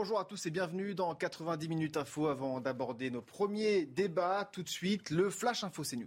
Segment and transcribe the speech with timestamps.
[0.00, 4.48] Bonjour à tous et bienvenue dans 90 minutes info avant d'aborder nos premiers débats.
[4.52, 6.06] Tout de suite, le Flash Info CNews.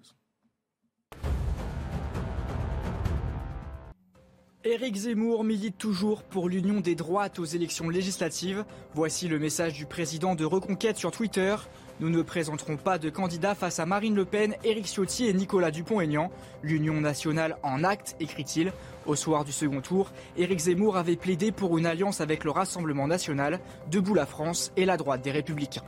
[4.63, 8.63] Éric Zemmour milite toujours pour l'union des droites aux élections législatives.
[8.93, 11.57] Voici le message du président de Reconquête sur Twitter.
[12.01, 15.69] Nous ne présenterons pas de candidats face à Marine Le Pen, Éric Ciotti et Nicolas
[15.69, 16.31] Dupont-Aignan.
[16.63, 18.73] L'union nationale en acte, écrit-il.
[19.05, 23.07] Au soir du second tour, Éric Zemmour avait plaidé pour une alliance avec le Rassemblement
[23.07, 23.59] national,
[23.91, 25.83] Debout la France et la droite des Républicains.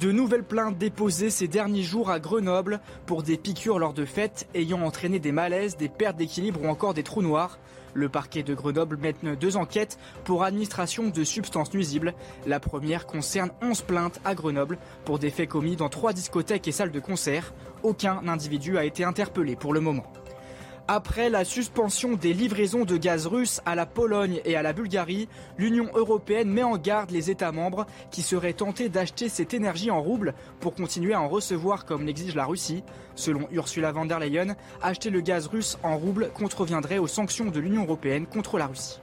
[0.00, 4.48] De nouvelles plaintes déposées ces derniers jours à Grenoble pour des piqûres lors de fêtes
[4.54, 7.58] ayant entraîné des malaises, des pertes d'équilibre ou encore des trous noirs.
[7.94, 12.14] Le parquet de Grenoble mène deux enquêtes pour administration de substances nuisibles.
[12.46, 16.72] La première concerne 11 plaintes à Grenoble pour des faits commis dans trois discothèques et
[16.72, 17.52] salles de concert.
[17.82, 20.04] Aucun individu a été interpellé pour le moment.
[20.90, 25.28] Après la suspension des livraisons de gaz russe à la Pologne et à la Bulgarie,
[25.58, 30.00] l'Union européenne met en garde les États membres qui seraient tentés d'acheter cette énergie en
[30.00, 32.84] roubles pour continuer à en recevoir comme l'exige la Russie.
[33.16, 37.60] Selon Ursula von der Leyen, acheter le gaz russe en roubles contreviendrait aux sanctions de
[37.60, 38.98] l'Union européenne contre la Russie.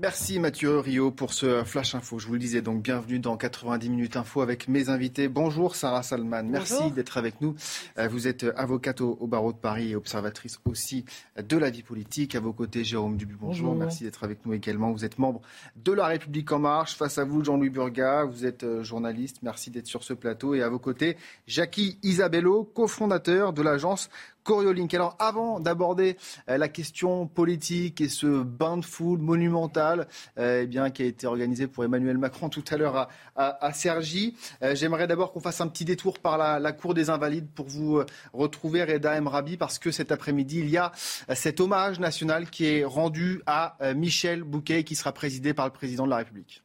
[0.00, 2.18] Merci Mathieu Rio pour ce Flash Info.
[2.18, 5.28] Je vous le disais donc, bienvenue dans 90 minutes info avec mes invités.
[5.28, 7.54] Bonjour Sarah Salman, merci d'être avec nous.
[7.98, 11.04] Euh, vous êtes avocate au, barreau de Paris et observatrice aussi
[11.36, 12.34] de la vie politique.
[12.34, 13.74] À vos côtés, Jérôme Dubu, bonjour.
[13.74, 14.90] Merci d'être avec nous également.
[14.90, 15.42] Vous êtes membre
[15.76, 16.96] de La République En Marche.
[16.96, 19.40] Face à vous, Jean-Louis Burga, vous êtes euh, journaliste.
[19.42, 20.54] Merci d'être sur ce plateau.
[20.54, 24.08] Et à vos côtés, Jackie Isabello, cofondateur de l'agence
[24.44, 24.92] Coriolink.
[24.94, 26.16] Alors avant d'aborder
[26.48, 30.08] euh, la question politique et ce bain de foule monumental
[30.38, 33.72] euh, eh bien, qui a été organisé pour Emmanuel Macron tout à l'heure à, à,
[34.62, 38.02] euh, j'aimerais d'abord qu'on fasse un petit détour par la, Cour des Invalides pour vous
[38.32, 40.92] retrouver Reda Emrabi parce que cet après-midi, il y a
[41.34, 46.04] cet hommage national qui est rendu à Michel Bouquet qui sera présidé par le président
[46.04, 46.62] de la République.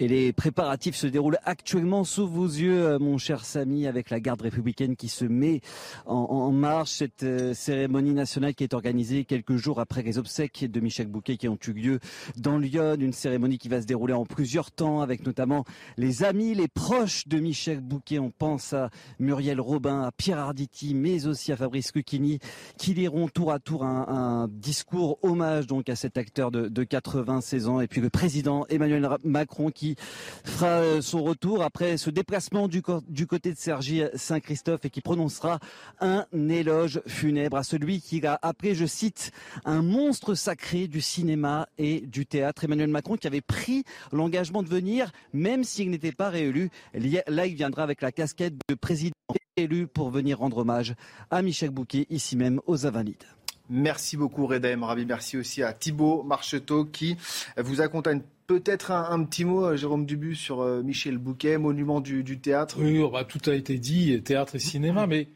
[0.00, 4.18] Et les préparatifs se déroulent actuellement sous vos yeux, euh, mon cher Samy, avec la
[4.18, 5.60] garde républicaine qui se met
[6.04, 6.90] en, marche.
[6.90, 11.36] Cette euh, cérémonie nationale qui est organisée quelques jours après les obsèques de Michel Bouquet
[11.36, 11.98] qui ont eu lieu
[12.36, 12.96] dans Lyon.
[12.98, 15.64] Une cérémonie qui va se dérouler en plusieurs temps avec notamment
[15.96, 18.18] les amis, les proches de Michel Bouquet.
[18.18, 18.90] On pense à
[19.20, 22.40] Muriel Robin, à Pierre Arditi, mais aussi à Fabrice Lucchini,
[22.78, 27.68] qui liront tour à tour un, discours hommage donc à cet acteur de, de 96
[27.68, 27.80] ans.
[27.80, 29.96] Et puis le président Emmanuel Macron qui qui
[30.44, 35.58] fera euh, son retour après ce déplacement du, côté de Sergi Saint-Christophe et qui prononcera
[36.00, 39.30] un éloge funèbre à celui qu'il a appelé, je cite,
[39.66, 42.64] un monstre sacré du cinéma et du théâtre.
[42.64, 46.70] Emmanuel Macron qui avait pris l'engagement de venir, même s'il n'était pas réélu.
[46.94, 49.12] Là, il viendra avec la casquette de président
[49.56, 50.94] élu pour venir rendre hommage
[51.30, 53.24] à Michel Bouquet, ici même aux Invalides.
[53.68, 55.06] Merci beaucoup Reda Rabi.
[55.06, 57.16] Merci aussi à Thibaut Marcheteau qui
[57.56, 62.22] vous accompagne Peut-être un, petit mot, euh, Jérôme Dubu, sur euh, Michel Bouquet, monument du,
[62.40, 62.76] théâtre.
[62.78, 65.28] Oui, oh, bah, tout a été dit, théâtre et cinéma, mais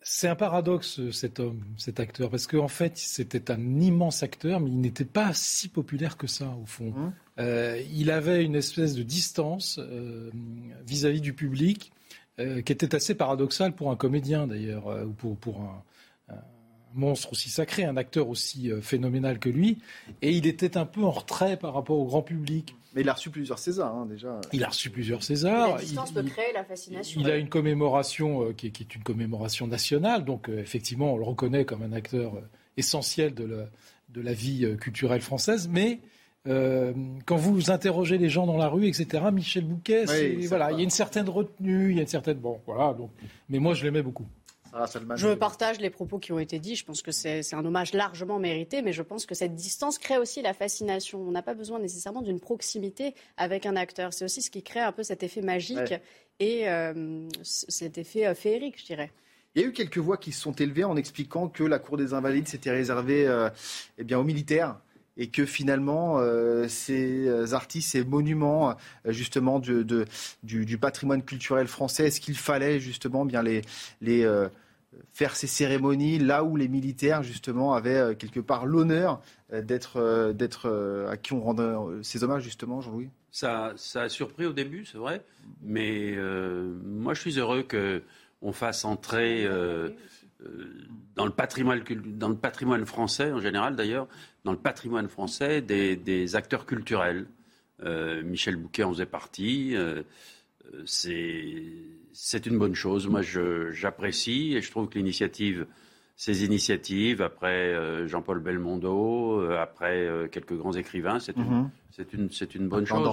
[0.00, 4.70] c'est un paradoxe, cet homme, cet acteur, parce qu'en fait, c'était un immense acteur, mais
[4.70, 6.94] il n'était pas si populaire que ça, au fond.
[6.96, 7.12] Hum.
[7.38, 9.78] Euh, il avait une espèce de distance
[10.86, 11.92] vis-à-vis du public
[12.38, 15.82] qui était assez paradoxale pour un comédien, d'ailleurs, ou pour, pour un
[16.94, 19.78] monstre aussi sacré, un acteur aussi euh, phénoménal que lui,
[20.20, 22.74] et il était un peu en retrait par rapport au grand public.
[22.94, 24.40] Mais il a reçu plusieurs Césars, hein, déjà.
[24.52, 25.76] Il a reçu plusieurs Césars.
[25.76, 27.20] La distance il, peut créer la fascination.
[27.20, 31.24] Il, a une commémoration euh, qui, est, une commémoration nationale, donc euh, effectivement, on le
[31.24, 32.34] reconnaît comme un acteur
[32.76, 33.66] essentiel de la,
[34.10, 36.00] de la vie culturelle française, mais
[36.44, 40.06] quand vous interrogez les gens dans la rue, etc., Michel Bouquet,
[40.48, 42.94] voilà, il y a une certaine retenue, il y a une certaine bon, voilà.
[42.94, 43.10] Donc,
[43.48, 44.26] mais moi, je l'aimais beaucoup.
[45.16, 46.76] Je partage les propos qui ont été dits.
[46.76, 50.16] Je pense que c'est un hommage largement mérité, mais je pense que cette distance crée
[50.16, 51.20] aussi la fascination.
[51.20, 54.14] On n'a pas besoin nécessairement d'une proximité avec un acteur.
[54.14, 55.94] C'est aussi ce qui crée un peu cet effet magique
[56.40, 59.12] et euh, cet effet euh, féerique, je dirais.
[59.54, 61.98] Il y a eu quelques voix qui se sont élevées en expliquant que la Cour
[61.98, 63.50] des Invalides s'était réservée euh,
[63.98, 64.80] eh bien, aux militaires
[65.16, 66.20] et que finalement
[66.68, 68.74] ces artistes, ces monuments
[69.06, 69.84] justement du,
[70.42, 73.62] du, patrimoine culturel français, est-ce qu'il fallait justement bien les,
[74.00, 74.26] les
[75.12, 79.20] faire ces cérémonies là où les militaires justement avaient quelque part l'honneur
[79.52, 83.10] d'être, d'être à qui on rendait ces hommages justement, Jean-Louis?
[83.32, 85.24] Ça, ça a surpris au début, c'est vrai,
[85.62, 89.90] mais euh, moi je suis heureux qu'on fasse entrer euh, euh,
[91.14, 94.08] dans, le patrimoine, dans le patrimoine français, en général d'ailleurs,
[94.44, 97.26] dans le patrimoine français des, acteurs culturels.
[98.24, 99.74] Michel Bouquet en faisait partie.
[100.84, 103.08] c'est une bonne chose.
[103.08, 105.66] Moi j'apprécie et je trouve que l'initiative
[106.16, 111.70] ces initiatives, après Jean-Paul Belmondo, après quelques grands écrivains, c'est une.
[111.94, 113.06] C'est une, bonne chose.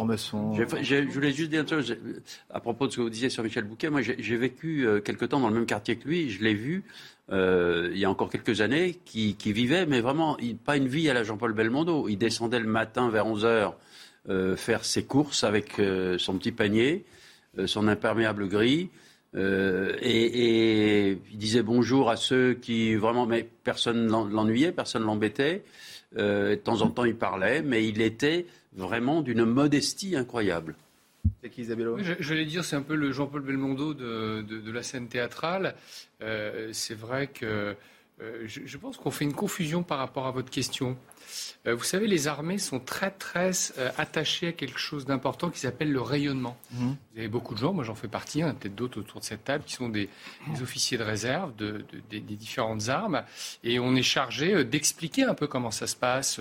[0.53, 1.97] Je voulais juste dire une chose
[2.49, 3.89] à propos de ce que vous disiez sur Michel Bouquet.
[3.89, 6.29] Moi, j'ai vécu euh, quelque temps dans le même quartier que lui.
[6.29, 6.85] Je l'ai vu
[7.29, 11.13] euh, il y a encore quelques années, qui, vivait, mais vraiment pas une vie à
[11.13, 12.07] la Jean-Paul Belmondo.
[12.07, 13.73] Il descendait le matin vers 11 h
[14.29, 15.81] euh, faire ses courses avec
[16.17, 17.03] son petit panier,
[17.65, 18.91] son imperméable gris.
[19.35, 25.63] Et, il disait bonjour à ceux qui vraiment, mais personne l'ennuyait, personne l'embêtait.
[26.15, 30.75] de temps en temps, il parlait, mais il était vraiment d'une modestie incroyable.
[31.43, 35.75] Oui, je, vais dire, c'est un peu le Jean-Paul Belmondo de, la scène théâtrale.
[36.21, 37.75] Euh, c'est vrai que
[38.21, 40.97] euh, je, pense qu'on fait une confusion par rapport à votre question.
[41.69, 45.59] Euh, vous savez, les armées sont très, très euh, attachées à quelque chose d'important qui
[45.59, 46.57] s'appelle le rayonnement.
[46.71, 46.95] Mhm.
[47.13, 49.43] Vous avez beaucoup de gens, moi j'en fais partie, hein, peut-être d'autres autour de cette
[49.43, 50.09] table, qui sont des,
[50.61, 53.23] officiers de réserve de, des, différentes armes.
[53.63, 56.39] Et on est chargé d'expliquer un peu comment ça se passe,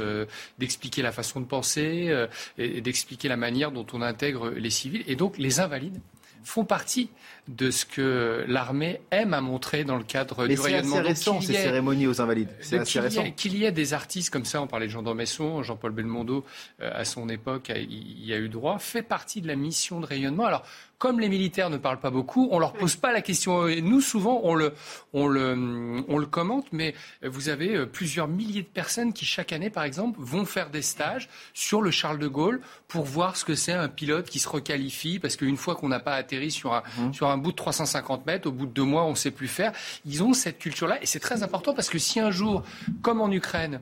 [0.58, 2.26] d'expliquer la façon de penser,
[2.56, 5.04] et d'expliquer la manière dont on intègre les civils.
[5.06, 6.00] Et donc les invalides
[6.44, 7.10] font partie
[7.48, 10.96] de ce que l'armée aime à montrer dans le cadre du rayonnement.
[10.96, 12.50] C'est récent, ces cérémonies aux Invalides.
[12.60, 13.24] C'est assez récent.
[13.36, 16.44] Qu'il y ait des artistes comme ça, on parlait de Jean d'Ormesson, Jean-Paul Belmondo,
[16.82, 20.06] euh, à son époque, il y a eu droit, fait partie de la mission de
[20.06, 20.44] rayonnement.
[20.44, 20.64] Alors,
[20.98, 23.68] comme les militaires ne parlent pas beaucoup, on leur pose pas la question.
[23.68, 24.74] Nous, souvent, on le,
[25.12, 29.52] on le, on le commente, mais vous avez euh, plusieurs milliers de personnes qui, chaque
[29.52, 33.44] année, par exemple, vont faire des stages sur le Charles de Gaulle pour voir ce
[33.44, 36.74] que c'est un pilote qui se requalifie, parce qu'une fois qu'on n'a pas atterri sur
[36.74, 37.12] un, mmh.
[37.14, 39.48] sur un bout de 350 mètres, au bout de deux mois, on ne sait plus
[39.48, 39.72] faire.
[40.04, 42.62] Ils ont cette culture-là, et c'est très important parce que si un jour,
[43.02, 43.80] comme en Ukraine,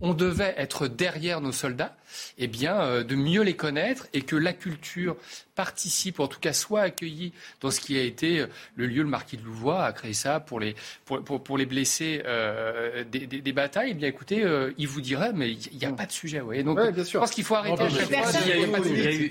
[0.00, 1.96] on devait être derrière nos soldats,
[2.38, 5.16] eh bien, euh, de mieux les connaître et que la culture
[5.54, 8.46] participe, en tout cas soit accueillie dans ce qui a été euh,
[8.76, 13.04] le lieu, le marquis de Louvois a créé ça pour les, pour, les blessés euh,
[13.04, 13.90] des, batailles.
[13.90, 14.44] Eh bien, écoutez,
[14.78, 16.40] il vous dirait, mais il n'y a pas de sujet.
[16.40, 16.62] Ouais.
[16.62, 17.84] Donc, je pense qu'il faut arrêter.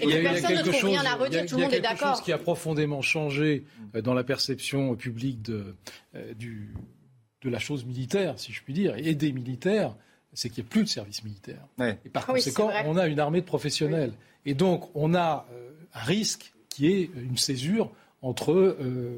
[0.03, 0.97] Il y a quelque chose,
[1.47, 2.15] tout le monde est d'accord.
[2.15, 3.63] chose qui a profondément changé
[3.93, 5.75] dans la perception publique de,
[6.35, 6.73] du,
[7.41, 9.95] de la chose militaire, si je puis dire, et des militaires
[10.37, 11.65] c'est qu'il n'y a plus de service militaire.
[12.05, 14.13] Et par ah conséquent, on a une armée de professionnels.
[14.45, 17.89] Et donc, on a euh, un risque qui est une césure
[18.21, 19.17] entre euh,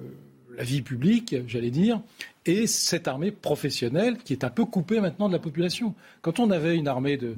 [0.56, 2.02] la vie publique, j'allais dire,
[2.46, 5.94] et cette armée professionnelle qui est un peu coupée maintenant de la population.
[6.22, 7.36] Quand on avait une armée de,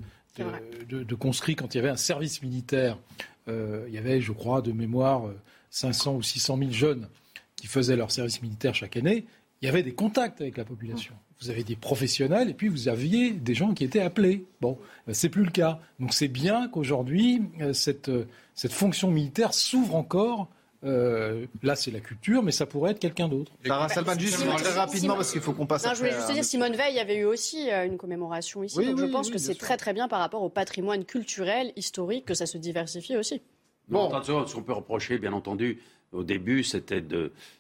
[0.88, 3.00] de, conscrits, quand il y avait un service militaire,
[3.48, 5.24] euh, il y avait, je crois, de mémoire,
[5.72, 7.08] 500 ou 600 000 jeunes
[7.56, 9.26] qui faisaient leur service militaire chaque année,
[9.64, 12.88] il y avait des contacts avec la population vous avez des professionnels et puis vous
[12.88, 14.46] aviez des gens qui étaient appelés.
[14.62, 15.80] Bon, euh, c'est plus le cas.
[16.00, 20.48] Donc c'est bien qu'aujourd'hui euh, cette, euh, cette fonction militaire s'ouvre encore.
[20.84, 23.52] là, c'est la culture, mais ça pourrait être quelqu'un d'autre.
[23.66, 25.86] Sarah Salman, juste très rapidement, parce qu'il faut qu'on passe.
[25.86, 28.84] Non, je voulais juste dire, Simone Veil, il y avait eu aussi une commémoration ici.
[28.84, 32.34] donc je pense que c'est très très bien par rapport au patrimoine culturel, historique, que
[32.34, 33.42] ça se diversifie aussi.
[33.90, 34.10] Bon.
[34.24, 35.82] ce qu'on peut reprocher, bien entendu,
[36.14, 37.02] au début, c'était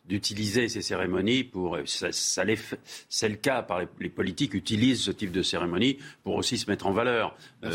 [0.05, 1.77] d'utiliser ces cérémonies pour.
[1.85, 6.69] Ça, c'est le cas par les, politiques utilisent ce type de cérémonie pour aussi se
[6.69, 7.35] mettre en valeur.
[7.63, 7.71] Euh,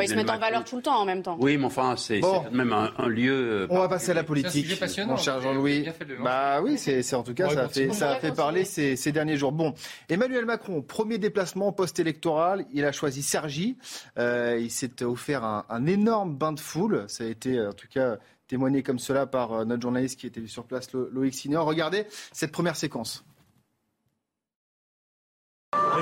[0.00, 1.36] ils se mettent en valeur tout le temps en même temps.
[1.38, 3.64] Oui, mais enfin, c'est même un, lieu.
[3.64, 4.80] Euh, On va passer à la politique.
[5.06, 5.86] Mon cher Jean-Louis.
[6.24, 9.12] Bah oui, c'est en tout cas ça a fait, ça a fait parler ces, ces,
[9.12, 9.52] derniers jours.
[9.52, 9.74] Bon,
[10.08, 13.76] Emmanuel Macron, premier déplacement post-électoral, il a choisi Sergi.
[14.18, 17.04] Euh, il s'est offert un, un énorme bain de foule.
[17.08, 18.16] Ça a été en tout cas
[18.48, 21.66] témoigné comme cela par euh, notre journaliste qui était sur place, Loïc Signor.
[21.66, 23.24] Regardez cette première séquence.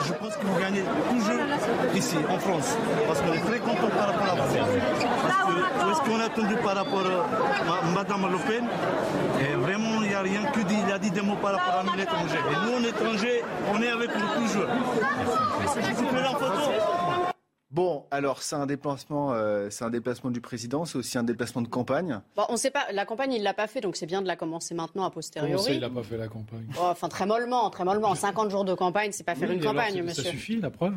[0.07, 1.41] je pense qu'ils vont gagner toujours
[1.95, 2.77] ici, en France.
[3.07, 4.59] Parce qu'on est très content par rapport à la France.
[5.23, 8.69] Parce que ce qu'on a attendu par rapport à Mme Le Pen,
[9.61, 10.77] vraiment, il n'y a rien que dit.
[10.87, 12.37] Il a dit des mots par rapport à l'étranger.
[12.37, 14.69] Et nous, on est étrangers, on est avec le plus joueur.
[17.75, 21.61] Bon, alors c'est un déplacement, euh, c'est un déplacement du président, c'est aussi un déplacement
[21.61, 22.21] de campagne.
[22.37, 24.37] Bon, on sait pas, la campagne il l'a pas fait, donc c'est bien de la
[24.37, 25.51] commencer maintenant a posteriori.
[25.51, 26.69] Comment ça, il n'a pas fait la campagne?
[26.79, 28.15] Oh, Enfin très mollement, très mollement.
[28.15, 30.23] 50 jours de campagne, c'est pas faire une campagne, monsieur.
[30.23, 30.95] Ça suffit, la preuve?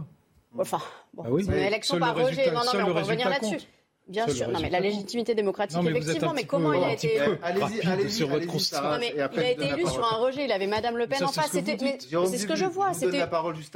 [0.56, 0.80] Enfin,
[1.16, 2.52] bon, ah oui, c'est une élection par rejet.
[2.52, 3.68] Non, non, mais on va revenir là-dessus.
[4.08, 7.20] Bien sûr, non, mais la légitimité démocratique, effectivement, mais comment il a été.
[7.44, 9.00] Allez-y, allez sur votre constat.
[9.02, 11.52] il a été élu sur un rejet, il avait Madame Le Pen en face.
[11.52, 12.94] C'était, c'est ce que je vois.
[12.94, 13.26] C'était,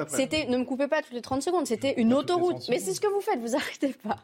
[0.07, 2.67] c'était, ne me coupez pas toutes les 30 secondes, c'était une autoroute.
[2.69, 4.17] Mais c'est ce que vous faites, vous arrêtez pas.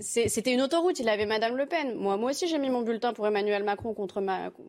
[0.00, 1.94] C'était une autoroute, il avait Madame Le Pen.
[1.96, 4.22] Moi, moi aussi, j'ai mis mon bulletin pour Emmanuel Macron contre,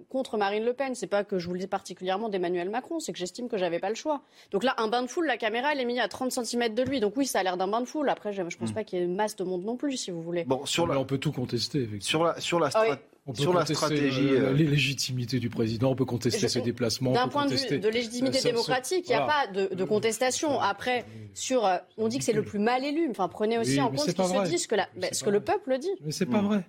[0.09, 0.95] contre Marine Le Pen.
[0.95, 3.95] C'est pas que je voulais particulièrement d'Emmanuel Macron, c'est que j'estime que j'avais pas le
[3.95, 4.21] choix.
[4.51, 6.83] Donc là, un bain de foule, la caméra, elle est mise à 30 cm de
[6.83, 6.99] lui.
[6.99, 8.09] Donc oui, ça a l'air d'un bain de foule.
[8.09, 8.73] Après, je, pense hmm.
[8.73, 10.45] pas qu'il y ait une masse de monde non plus, si vous voulez
[10.77, 11.89] on peut tout contester.
[11.99, 12.69] Sur la, sur la,
[13.33, 14.29] sur la stratégie.
[14.31, 17.11] Euh, légitimité du président, on peut contester ses déplacements.
[17.11, 20.59] D'un point de vue de légitimité démocratique, il n'y a pas de, contestation.
[20.59, 23.07] Après, sur, euh, on dit que c'est le plus mal élu.
[23.09, 25.39] Enfin, prenez aussi en compte ce qui se dit, ce que, la, ce que le
[25.39, 25.91] peuple dit.
[26.03, 26.65] Mais c'est pas vrai.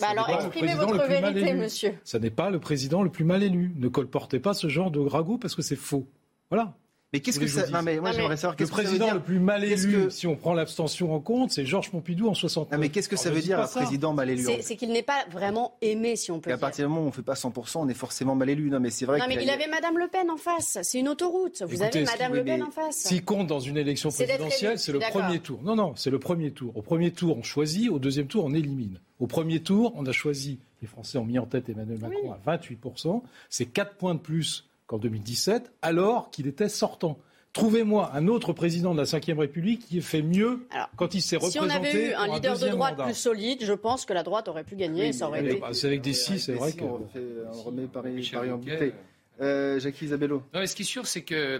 [0.00, 1.94] Bah alors exprimez votre vérité, monsieur.
[2.04, 3.72] Ça n'est pas le président le plus mal élu.
[3.76, 6.06] Ne colportez pas ce genre de ragoût parce que c'est faux.
[6.50, 6.74] Voilà.
[7.12, 10.10] Mais qu'est-ce que ça non, mais moi j'aimerais savoir le président le plus mal élu,
[10.10, 12.70] si on prend l'abstention en compte, c'est Georges Pompidou en 60.
[12.70, 15.24] Non, mais qu'est-ce que ça veut dire un président mal élu C'est qu'il n'est pas
[15.30, 16.50] vraiment aimé, si on peut.
[16.50, 18.68] Et à partir du moment où on fait pas 100 on est forcément mal élu.
[18.68, 19.18] Non, mais c'est vrai.
[19.18, 20.78] Non, mais il avait Madame Le Pen en face.
[20.82, 21.62] C'est une autoroute.
[21.66, 22.96] Vous avez Madame Le Pen en face.
[22.96, 25.60] S'il compte dans une élection présidentielle, c'est le premier tour.
[25.62, 26.76] Non, non, c'est le premier tour.
[26.76, 27.90] Au premier tour, on choisit.
[27.90, 29.00] Au deuxième tour, on élimine.
[29.18, 30.58] Au premier tour, on a choisi.
[30.82, 34.67] Les Français ont mis en tête Emmanuel Macron à 28% C'est 4 points de plus
[34.88, 37.18] qu'en 2017, alors qu'il était sortant.
[37.52, 40.66] Trouvez-moi un autre président de la Ve République qui ait fait mieux
[40.96, 41.70] quand il s'est représenté.
[41.70, 44.48] Si on avait eu un leader de droite plus solide, je pense que la droite
[44.48, 45.12] aurait pu gagner.
[45.12, 45.60] ça aurait été...
[45.60, 46.84] Bah, c'est avec des six, c'est vrai que.
[46.84, 48.92] On, remet Paris, Paris en bouteille.
[49.40, 50.42] Euh, Jacques Isabello.
[50.52, 51.58] Non, mais ce qui est sûr, c'est que euh,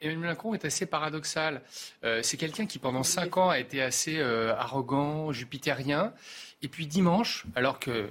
[0.00, 1.62] Emmanuel Macron est assez paradoxal.
[2.04, 6.12] Euh, c'est quelqu'un qui, pendant cinq ans, a été assez euh, arrogant, jupitérien.
[6.62, 8.08] Et puis dimanche, alors que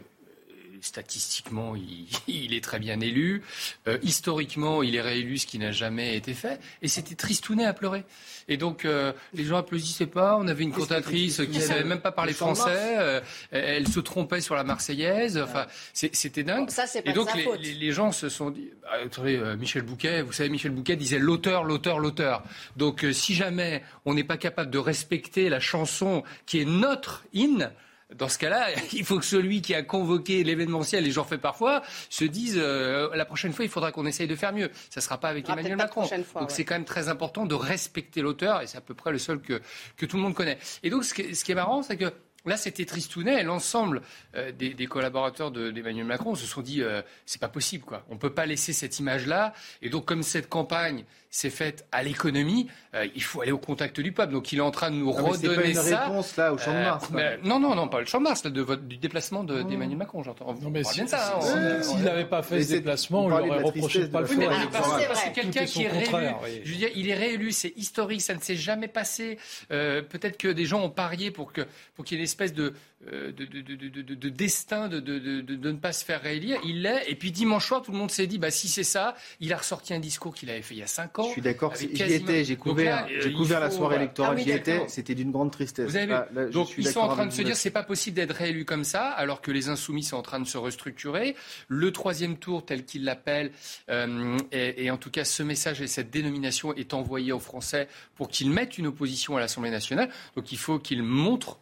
[0.81, 1.75] statistiquement,
[2.27, 3.43] il, est très bien élu.
[3.87, 6.59] Euh, historiquement, il est réélu, ce qui n'a jamais été fait.
[6.81, 8.03] Et c'était tristounet à pleurer.
[8.47, 10.37] Et donc, euh, les gens applaudissaient pas.
[10.37, 12.97] On avait une cantatrice qui savait même pas parler français.
[12.97, 13.21] Euh,
[13.51, 15.37] elle se trompait sur la Marseillaise.
[15.37, 16.69] Enfin, c'était dingue.
[16.69, 20.49] Ça, et donc, les, les, gens se sont dit, bah, attendez, Michel Bouquet, vous savez,
[20.49, 22.43] Michel Bouquet disait l'auteur, l'auteur, l'auteur.
[22.75, 27.71] Donc, si jamais on n'est pas capable de respecter la chanson qui est notre hymne,
[28.15, 31.81] dans ce cas-là, il faut que celui qui a convoqué l'événementiel, et j'en fais parfois,
[32.09, 34.69] se dise euh, la prochaine fois, il faudra qu'on essaye de faire mieux.
[34.89, 36.07] Ça ne sera pas avec Emmanuel Macron.
[36.39, 39.17] Donc c'est quand même très important de respecter l'auteur, et c'est à peu près le
[39.17, 39.61] seul que,
[39.97, 40.57] que tout le monde connaît.
[40.83, 42.11] Et donc ce qui, ce qui est marrant, c'est que
[42.45, 44.01] Là, c'était Tristounet et l'ensemble
[44.35, 48.03] euh, des, des, collaborateurs d'Emmanuel Macron se sont dit euh, c'est pas possible, quoi.
[48.09, 49.53] On peut pas laisser cette image-là.
[49.83, 53.99] Et donc, comme cette campagne s'est faite à l'économie, euh, il faut aller au contact
[54.01, 54.33] du peuple.
[54.33, 56.05] Donc, il est en train de nous redonner pas une ça.
[56.05, 57.09] réponse là au Champ de Mars.
[57.43, 60.21] non, non, non, pas le Champ de Mars, de du déplacement d'Emmanuel Macron.
[60.23, 60.53] J'entends.
[60.61, 61.39] Non, mais si, ça.
[61.41, 64.69] Hein, s'il n'avait pas fait ce déplacement, on lui aurait reproché de pas le faire.
[64.69, 68.35] parce que quelqu'un qui est réélu, je veux dire, il est réélu, c'est historique, ça
[68.35, 69.39] ne s'est jamais passé.
[69.69, 71.61] Peut-être que des gens ont parié pour que
[71.95, 72.73] pour qu'il y ait une espèce de
[73.11, 76.59] euh, de, de, destin de, ne pas se faire réélire.
[76.63, 77.03] Il l'est.
[77.07, 79.57] Et puis dimanche soir, tout le monde s'est dit, bah, si c'est ça, il a
[79.57, 81.23] ressorti un discours qu'il avait fait il y a cinq ans.
[81.23, 81.73] Je suis d'accord.
[81.75, 82.43] J'y étais.
[82.43, 84.37] J'ai couvert, j'ai couvert la soirée électorale.
[84.37, 84.83] Ah j'y étais.
[84.87, 85.89] C'était d'une grande tristesse.
[85.89, 88.65] Vous avez Donc ils sont en train de se dire, c'est pas possible d'être réélu
[88.65, 91.35] comme ça, alors que les insoumis sont en train de se restructurer.
[91.67, 93.51] Le troisième tour, tel qu'il l'appelle,
[93.89, 98.29] euh, et, en tout cas, ce message et cette dénomination est envoyé aux Français pour
[98.29, 100.09] qu'ils mettent une opposition à l'Assemblée nationale.
[100.35, 101.57] Donc il faut qu'ils montrent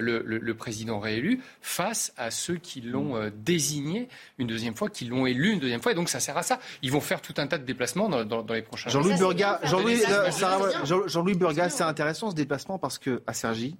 [0.00, 5.26] le, président réélu face à ceux qui l'ont euh, désigné une deuxième fois, qui l'ont
[5.26, 5.92] élu une deuxième fois.
[5.92, 6.58] Et donc ça sert à ça.
[6.82, 11.70] Ils vont faire tout un tas de déplacements dans, les prochains Jean-Louis Burga, Jean-Louis Burga,
[11.70, 13.76] c'est intéressant ce déplacement parce que à Sergi,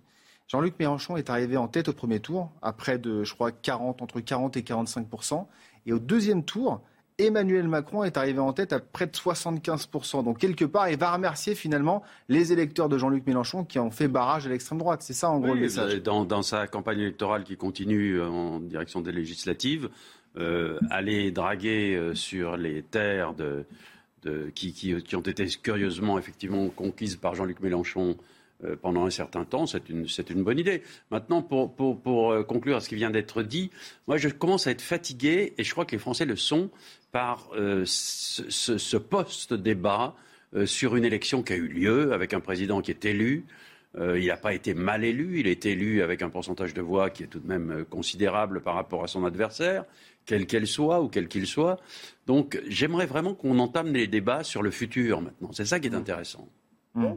[0.51, 4.21] Jean-Luc Mélenchon est arrivé en tête au premier tour, après de, je crois, 40, entre
[4.21, 5.47] 40 et 45%
[5.87, 6.83] Et au deuxième tour,
[7.27, 10.25] Emmanuel Macron est arrivé en tête à près de 75%.
[10.25, 14.09] Donc quelque part, il va remercier finalement les électeurs de Jean-Luc Mélenchon qui ont fait
[14.09, 15.03] barrage à l'extrême droite.
[15.03, 16.03] C'est ça en gros le message.
[16.03, 19.89] Dans, sa campagne électorale qui continue en direction des législatives,
[20.37, 23.65] euh, aller draguer euh, sur les terres de,
[24.55, 28.15] qui, ont été curieusement effectivement conquises par Jean-Luc Mélenchon euh,
[28.83, 30.83] pendant un certain temps, c'est une, une, bonne idée.
[31.11, 33.71] Maintenant, pour, pour, pour conclure à ce qui vient d'être dit,
[34.07, 36.71] moi je commence à être fatigué, et je crois que les Français le sont,
[37.13, 40.15] par euh, ce, post-débat
[40.55, 43.45] euh, sur une élection qui a eu lieu avec un président qui est élu.
[43.99, 47.25] il n'a pas été mal élu, il est élu avec un pourcentage de voix qui
[47.25, 49.85] est tout de même considérable par rapport à son adversaire,
[50.27, 51.81] quelle qu'elle soit ou quel qu'il soit.
[52.27, 55.51] Donc j'aimerais vraiment qu'on entame les débats sur le futur maintenant.
[55.53, 56.49] C'est ça qui est intéressant.
[56.95, 57.15] Mmh.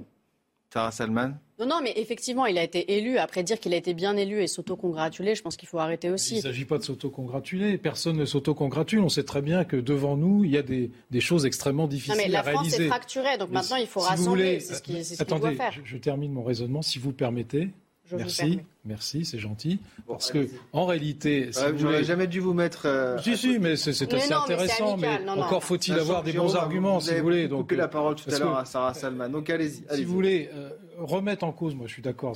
[0.73, 3.19] Sarah Salman non, non, mais effectivement, il a été élu.
[3.19, 6.33] Après dire qu'il a été bien élu et s'autocongratuler, je pense qu'il faut arrêter aussi.
[6.33, 7.77] Il ne s'agit pas de s'autocongratuler.
[7.77, 8.99] Personne ne s'autocongratule.
[9.01, 10.89] On sait très bien que devant nous, il y a des,
[11.19, 14.59] choses extrêmement difficiles non, mais la France est fracturée, donc maintenant il faut rassembler.
[14.61, 15.71] C'est ce qu'il attendez, faire.
[15.71, 17.69] Je, je, termine mon raisonnement, si vous permettez.
[18.11, 19.79] Merci, merci, c'est gentil.
[20.07, 22.85] parce que en réalité, si vous n'aurais jamais dû vous mettre.
[22.85, 24.97] Euh, si, si, mais c'est assez intéressant.
[24.97, 27.47] Mais, encore faut-il avoir des bons arguments, si vous voulez.
[27.47, 29.29] Donc, la parole tout à l'heure à Sarah Salman.
[29.29, 29.83] Donc allez-y.
[29.95, 32.33] si vous voulez euh, remettre en cause, moi je suis d'accord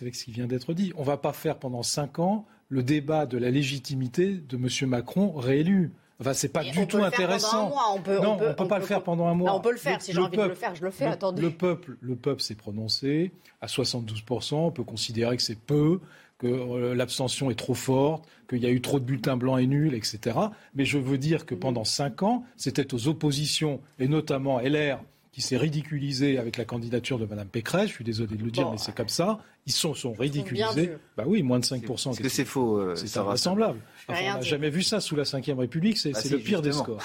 [0.00, 0.92] avec ce qui vient d'être dit.
[0.96, 4.88] On ne va pas faire pendant cinq ans le débat de la légitimité de M.
[4.88, 5.92] Macron réélu.
[6.20, 7.72] Enfin, c'est pas du tout intéressant.
[7.94, 9.54] On peut, non, on peut, peut pas le faire pendant un mois.
[9.54, 10.02] on peut le faire.
[10.02, 11.06] si j'ai envie de le faire, je le fais.
[11.06, 11.42] Le, attendez.
[11.42, 14.54] Le peuple, le peuple s'est prononcé à 72%.
[14.54, 16.00] On peut considérer que c'est peu,
[16.38, 19.66] que euh, l'abstention est trop forte, qu'il y a eu trop de bulletins blancs et
[19.66, 20.38] nuls, etc.
[20.74, 25.00] Mais je veux dire que pendant cinq ans, c'était aux oppositions, et notamment LR,
[25.38, 27.90] qui s'est ridiculisé avec la candidature de Mme Pécresse.
[27.90, 29.38] Je suis désolé de le dire, mais c'est comme ça.
[29.66, 30.96] Ils sont, sont ridiculisés.
[31.16, 32.10] Bah oui, moins de 5%.
[32.10, 33.78] Est-ce que c'est faux euh, C'est invraisemblable.
[34.08, 35.96] on n'a jamais vu ça sous la Ve République.
[35.96, 37.00] C'est bah le pire des scores.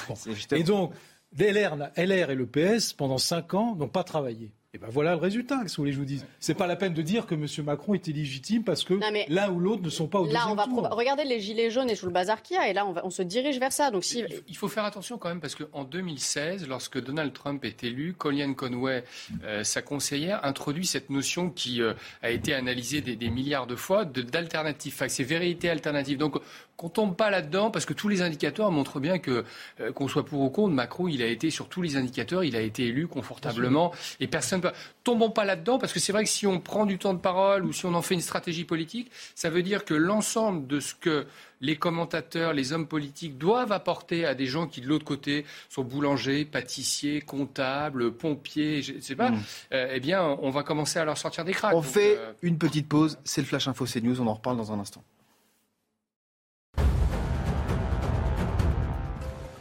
[0.52, 0.94] Et donc,
[1.38, 4.52] LR, LR et le PS, pendant 5 ans, n'ont pas travaillé.
[4.76, 6.26] Et ben voilà le résultat, que vous voulez que je vous dise?
[6.40, 7.46] C'est pas la peine de dire que M.
[7.64, 8.96] Macron était légitime parce que
[9.30, 11.96] l'un ou l'autre ne sont pas au là, on va Regardez les gilets jaunes et
[11.96, 13.92] tout le bazar qu'il y a, et là on, va, on se dirige vers ça.
[13.92, 14.24] Donc si...
[14.48, 18.56] Il faut faire attention quand même parce qu'en 2016, lorsque Donald Trump est élu, Collian
[18.56, 19.04] Conway,
[19.44, 24.06] euh, sa conseillère, introduit cette notion qui euh, a été analysée des, milliards de fois
[24.06, 25.04] d'alternative.
[25.08, 26.18] C'est vérité alternative.
[26.18, 26.42] Donc
[26.78, 29.46] qu'on tombe pas là-dedans parce que tous les indicateurs montrent bien que
[29.80, 32.56] euh, qu'on soit pour ou contre, Macron, il a été sur tous les indicateurs, il
[32.56, 34.70] a été élu confortablement et personne ne
[35.04, 37.66] tombons pas là-dedans parce que c'est vrai que si on prend du temps de parole
[37.66, 40.96] ou si on en fait une stratégie politique, ça veut dire que l'ensemble de ce
[40.96, 41.26] que
[41.62, 45.84] les commentateurs, les hommes politiques doivent apporter à des gens qui de l'autre côté sont
[45.84, 49.44] boulangers, pâtissiers, comptables, pompiers, je ne sais pas, mm.
[49.74, 51.74] euh, eh bien on va commencer à leur sortir des cracks.
[51.74, 54.72] On fait euh, une petite pause, c'est le Flash Info CNews, on en reparle dans
[54.72, 55.04] un instant.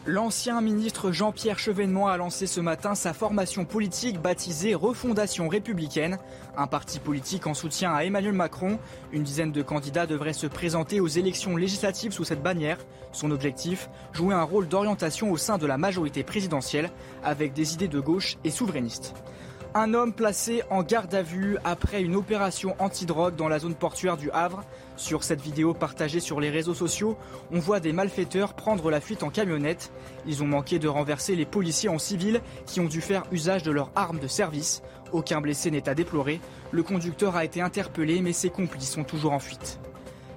[0.04, 6.18] L'ancien ministre Jean-Pierre Chevènement a lancé ce matin sa formation politique baptisée Refondation républicaine,
[6.56, 8.80] un parti politique en soutien à Emmanuel Macron.
[9.12, 12.78] Une dizaine de candidats devraient se présenter aux élections législatives sous cette bannière.
[13.12, 16.90] Son objectif, jouer un rôle d'orientation au sein de la majorité présidentielle
[17.22, 19.14] avec des idées de gauche et souverainistes.
[19.74, 24.18] Un homme placé en garde à vue après une opération antidrogue dans la zone portuaire
[24.18, 24.64] du Havre.
[25.02, 27.18] Sur cette vidéo partagée sur les réseaux sociaux,
[27.50, 29.90] on voit des malfaiteurs prendre la fuite en camionnette.
[30.28, 33.72] Ils ont manqué de renverser les policiers en civil qui ont dû faire usage de
[33.72, 34.80] leurs armes de service.
[35.10, 36.40] Aucun blessé n'est à déplorer.
[36.70, 39.80] Le conducteur a été interpellé mais ses complices sont toujours en fuite.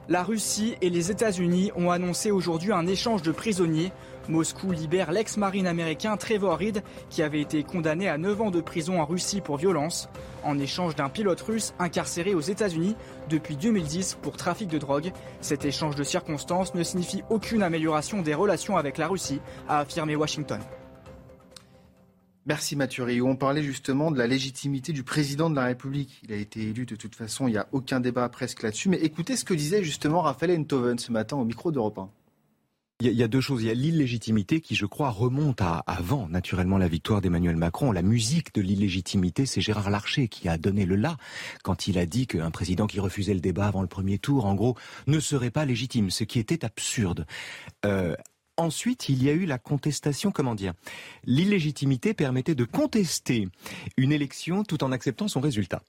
[0.09, 3.91] La Russie et les États-Unis ont annoncé aujourd'hui un échange de prisonniers.
[4.29, 9.01] Moscou libère l'ex-marine américain Trevor Reed, qui avait été condamné à 9 ans de prison
[9.01, 10.09] en Russie pour violence,
[10.43, 12.95] en échange d'un pilote russe incarcéré aux États-Unis
[13.29, 15.11] depuis 2010 pour trafic de drogue.
[15.41, 20.15] Cet échange de circonstances ne signifie aucune amélioration des relations avec la Russie, a affirmé
[20.15, 20.59] Washington.
[22.47, 26.21] Merci Mathieu On parlait justement de la légitimité du président de la République.
[26.23, 28.87] Il a été élu de toute façon, il n'y a aucun débat presque là-dessus.
[28.87, 32.09] Mais écoutez ce que disait justement Raphaël Enthoven ce matin au micro d'Europe 1.
[33.01, 33.61] Il y, a, deux choses.
[33.61, 37.91] Il y a l'illégitimité qui, je crois, remonte à avant, naturellement, la victoire d'Emmanuel Macron.
[37.91, 41.17] La musique de l'illégitimité, c'est Gérard Larcher qui a donné le là
[41.61, 44.55] quand il a dit qu'un président qui refusait le débat avant le premier tour, en
[44.55, 44.77] gros,
[45.07, 47.25] ne serait pas légitime, ce qui était absurde.
[47.85, 48.15] Euh,
[48.57, 50.73] Ensuite, il y a eu la contestation, comment dire
[51.25, 53.49] L'illégitimité permettait de contester
[53.97, 55.83] une élection tout en acceptant son résultat.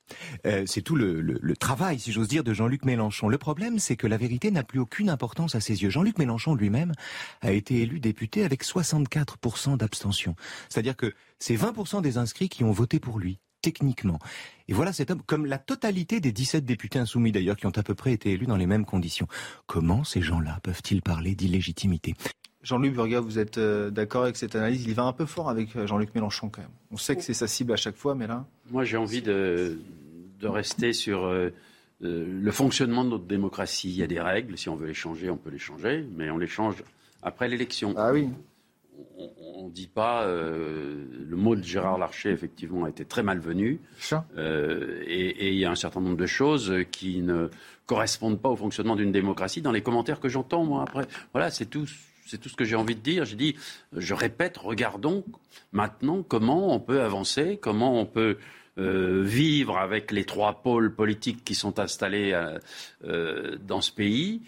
[0.47, 3.29] Euh, c'est tout le, le, travail, si j'ose dire, de Jean-Luc Mélenchon.
[3.29, 5.91] Le problème, c'est que la vérité n'a plus aucune importance à ses yeux.
[5.91, 6.93] Jean-Luc Mélenchon lui-même
[7.41, 10.35] a été élu député avec 64% d'abstention.
[10.69, 14.21] C'est-à-dire que c'est 20% des inscrits qui ont voté pour lui techniquement.
[14.69, 17.83] Et voilà cet homme, comme la totalité des 17 députés insoumis d'ailleurs, qui ont à
[17.83, 19.27] peu près été élus dans les mêmes conditions.
[19.67, 22.15] Comment ces gens-là peuvent-ils parler d'illégitimité?
[22.67, 24.87] Jean-Luc Burga, vous êtes euh, d'accord avec cette analyse?
[24.87, 26.71] Il va un peu fort avec euh, Jean-Luc Mélenchon quand même.
[26.91, 28.45] On sait que c'est sa cible à chaque fois, mais là.
[28.73, 29.79] Moi, j'ai envie de,
[30.41, 31.51] de, rester sur euh,
[32.01, 33.91] le fonctionnement de notre démocratie.
[33.91, 34.59] Il y a des règles.
[34.59, 36.83] Si on veut les changer, on peut les changer, mais on les change
[37.23, 37.95] après l'élection.
[37.97, 38.31] Ah oui.
[39.17, 40.27] On ne dit pas.
[40.27, 43.81] le mot de Gérard Larcher, effectivement, a été très malvenu.
[44.37, 47.49] Euh, et, et il y a un certain nombre de choses qui ne
[47.87, 51.07] correspondent pas au fonctionnement d'une démocratie dans les commentaires que j'entends, moi, après.
[51.33, 51.87] Voilà, c'est tout
[52.27, 53.25] c'est tout ce que j'ai envie de dire.
[53.25, 53.57] J'ai dit,
[53.97, 55.25] je répète, regardons
[55.73, 58.37] maintenant comment on peut avancer, comment on peut
[58.79, 62.59] euh, vivre avec les trois pôles politiques qui sont installés euh,
[63.07, 64.43] euh, dans ce pays.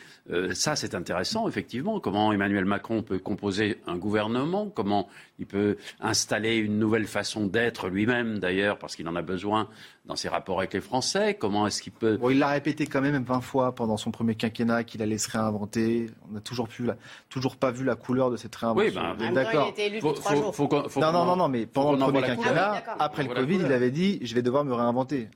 [0.52, 1.98] ça, c'est intéressant, effectivement.
[1.98, 7.88] Comment Emmanuel Macron peut composer un gouvernement, comment il peut installer une nouvelle façon d'être
[7.88, 9.68] lui-même, d'ailleurs, parce qu'il en a besoin
[10.06, 11.34] dans ses rapports avec les Français.
[11.34, 12.16] Comment est-ce qu'il peut...
[12.16, 15.30] Bon, il l'a répété quand même 20 fois pendant son premier quinquennat qu'il allait se
[15.30, 16.06] réinventer.
[16.28, 16.68] On n'a toujours,
[17.28, 19.00] toujours pas vu la couleur de cette réinvention.
[19.00, 19.72] Oui, ben, d'accord.
[20.96, 24.18] non, non, non, non, mais pendant le premier quinquennat, après le Covid, il avait dit
[24.22, 25.28] je vais devoir me réinventer.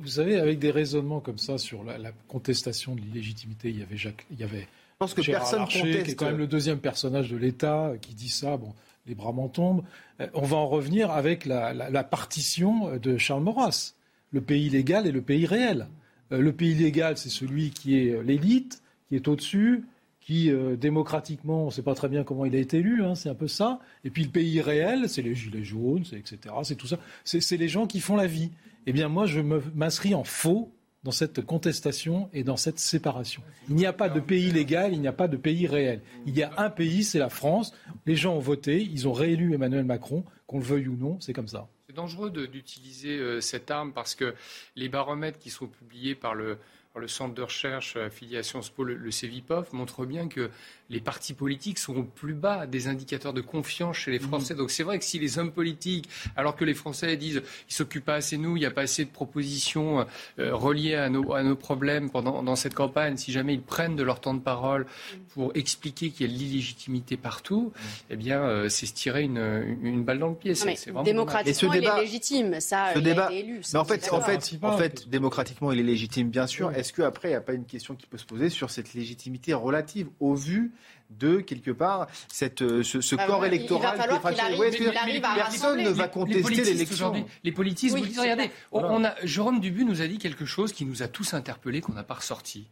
[0.00, 3.96] vous savez, avec des raisonnements comme ça sur la, contestation de l'illégitimité, il y avait
[3.96, 6.04] Jacques, il y avait je pense que personne Larcher, conteste.
[6.04, 8.56] qui est quand même le deuxième personnage de l'État, qui dit ça.
[8.56, 8.72] Bon,
[9.06, 9.82] les bras m'en tombent.
[10.20, 13.94] Euh, on va en revenir avec la, partition de Charles Maurras,
[14.32, 15.88] le pays légal et le pays réel.
[16.32, 19.84] Euh, le pays légal, c'est celui qui est l'élite, qui est au-dessus,
[20.20, 23.14] qui euh, démocratiquement, on ne sait pas très bien comment il a été élu, hein,
[23.14, 23.78] c'est un peu ça.
[24.04, 26.54] Et puis le pays réel, c'est les gilets jaunes, etc.
[26.62, 26.98] C'est tout ça.
[27.24, 28.50] C'est les gens qui font la vie.
[28.86, 30.70] Eh bien, moi, je m'inscris en faux
[31.04, 33.42] dans cette contestation et dans cette séparation.
[33.68, 36.00] Il n'y a pas de pays légal, il n'y a pas de pays réel.
[36.26, 37.74] Il y a un pays, c'est la France.
[38.06, 41.34] Les gens ont voté, ils ont réélu Emmanuel Macron, qu'on le veuille ou non, c'est
[41.34, 41.68] comme ça.
[41.86, 44.34] C'est dangereux d'utiliser euh, cette arme parce que
[44.76, 46.58] les baromètres qui sont publiés par le,
[47.00, 50.50] le centre de recherche affiliation SPO, le, le CEVIPOF, montre bien que
[50.90, 54.28] les partis politiques seront plus bas des indicateurs de confiance chez les mmh.
[54.28, 54.54] Français.
[54.54, 58.04] Donc c'est vrai que si les hommes politiques, alors que les Français disent ils s'occupent
[58.04, 60.06] pas assez de nous, il n'y a pas assez de propositions
[60.38, 63.96] euh, reliées à nos, à nos problèmes pendant dans cette campagne, si jamais ils prennent
[63.96, 64.86] de leur temps de parole
[65.30, 67.80] pour expliquer qu'il y a de l'illégitimité partout, mmh.
[68.10, 70.54] eh bien euh, c'est se tirer une, une, balle dans le pied.
[70.54, 72.60] C'est vraiment démocratiquement, il est légitime.
[72.60, 76.28] Ça, ce débat, élu, mais en fait, en fait, en fait, démocratiquement, il est légitime,
[76.28, 76.70] bien sûr.
[76.84, 79.54] Est-ce qu'après, il n'y a pas une question qui peut se poser sur cette légitimité
[79.54, 80.70] relative au vu
[81.08, 85.22] de quelque part cette, euh, ce, bah, corps électoral qui est fragile.
[85.34, 87.26] personne ne va contester l'élection.
[87.42, 90.84] Les politiques, vous dites, regardez, on, a, Jérôme Dubu nous a dit quelque chose qui
[90.84, 92.68] nous a tous interpellés, qu'on n'a pas ressorti.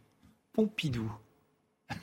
[0.51, 1.11] Pompidou.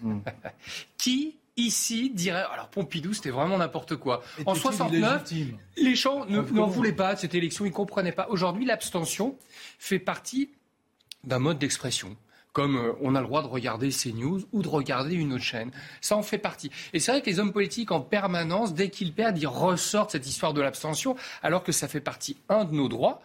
[0.03, 0.19] Hmm.
[0.99, 4.23] qui ici dirait alors Pompidou c'était vraiment n'importe quoi.
[4.47, 5.33] en 69,
[5.77, 8.27] les gens n'en voulaient pas de cette élection, ils comprenaient pas.
[8.31, 9.37] Aujourd'hui, l'abstention
[9.79, 10.51] fait partie
[11.25, 12.17] d'un mode d'expression
[12.53, 15.71] comme euh, on a le droit de regarder CNews ou de regarder une autre chaîne.
[16.01, 16.71] Ça en fait partie.
[16.93, 20.27] Et c'est vrai que les hommes politiques, en permanence, dès qu'ils perdent, ils ressortent cette
[20.27, 23.23] histoire de l'abstention, alors que ça fait partie, un, de nos droits,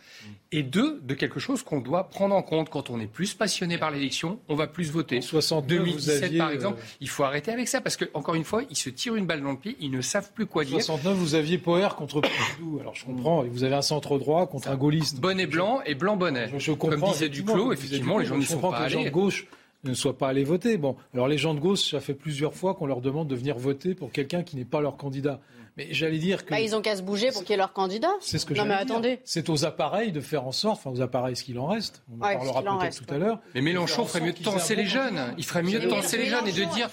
[0.52, 2.70] et deux, de quelque chose qu'on doit prendre en compte.
[2.70, 5.20] Quand on est plus passionné par l'élection, on va plus voter.
[5.52, 8.64] En 2017, par exemple, euh, il faut arrêter avec ça, parce que, encore une fois,
[8.70, 10.78] ils se tirent une balle dans le pied, ils ne savent plus quoi dire.
[10.78, 12.80] En 69, vous aviez Poher contre Pompidou.
[12.80, 15.20] Alors je comprends, vous avez un centre droit contre un gaulliste.
[15.20, 16.50] Bonnet blanc et blanc bonnet.
[16.58, 17.00] Je, comprends.
[17.00, 19.48] Comme disait Duclos, effectivement, les gens n'y sont pas allés gauche
[19.86, 20.78] ne soient pas allés voter.
[20.78, 23.58] Bon, alors les gens de gauche, ça fait plusieurs fois qu'on leur demande de venir
[23.58, 25.40] voter pour quelqu'un qui n'est pas leur candidat.
[25.78, 26.52] Mais j'allais dire que.
[26.52, 28.12] Bah, ils ont qu'à se bouger pour qu'il y ait leur candidat.
[28.22, 29.20] C'est ce que Non, mais attendez.
[29.26, 32.04] C'est aux appareils de faire en sorte, enfin aux appareils, ce qu'il en reste.
[32.10, 33.40] On en parlera peut-être tout à l'heure.
[33.54, 35.34] Mais Mélenchon ferait mieux de tenser les jeunes.
[35.38, 36.90] Il ferait mieux de tenser les jeunes et de dire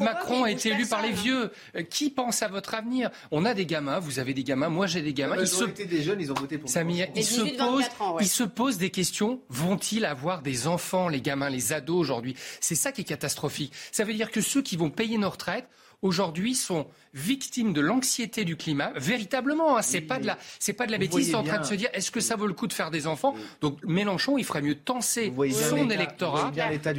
[0.00, 1.50] Macron a été élu par les vieux.
[1.76, 3.10] Euh, qui pense à votre avenir?
[3.30, 5.36] On a des gamins, vous avez des gamins, moi j'ai des gamins.
[5.38, 5.64] Ils, se...
[5.64, 7.84] des jeunes, ils ont voté pour Samir, ils, se posent,
[8.20, 9.40] ils se posent des questions.
[9.48, 12.36] Vont-ils avoir des enfants, les gamins, les ados aujourd'hui?
[12.60, 13.72] C'est ça qui est catastrophique.
[13.92, 15.68] Ça veut dire que ceux qui vont payer nos retraites,
[16.02, 19.76] aujourd'hui sont victimes de l'anxiété du climat, véritablement.
[19.76, 21.34] Hein, c'est pas de la, c'est pas de la bêtise.
[21.34, 23.34] en train de se dire, est-ce que ça vaut le coup de faire des enfants
[23.60, 26.52] Donc Mélenchon, il ferait mieux de tenser son électorat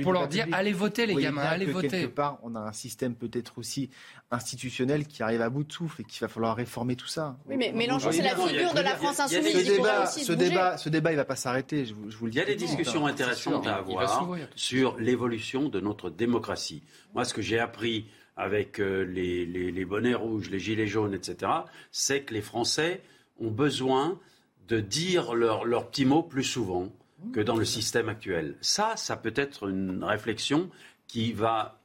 [0.03, 1.89] pour leur dire, allez voter les gamins, allez voter.
[1.89, 3.89] Quelque part, on a un système peut-être aussi
[4.31, 7.37] institutionnel qui arrive à bout de souffle et qu'il va falloir réformer tout ça.
[7.47, 9.65] Oui, mais Mélenchon, c'est la figure de la France insoumise.
[9.65, 11.85] Ce débat, ce débat, ce débat, il va pas s'arrêter.
[11.85, 12.37] Je vous, le dis.
[12.37, 16.83] Il y a des discussions intéressantes à avoir sur l'évolution de notre démocratie.
[17.13, 18.05] Moi, ce que j'ai appris
[18.38, 21.52] avec euh, les, bonnets rouges, les gilets jaunes, etc.,
[21.91, 23.02] c'est que les Français
[23.39, 24.20] ont besoin
[24.67, 26.89] de dire leurs leur petits mots plus souvent
[27.34, 28.56] que dans le système actuel.
[28.62, 30.70] Ça, ça peut être une réflexion
[31.08, 31.82] qui va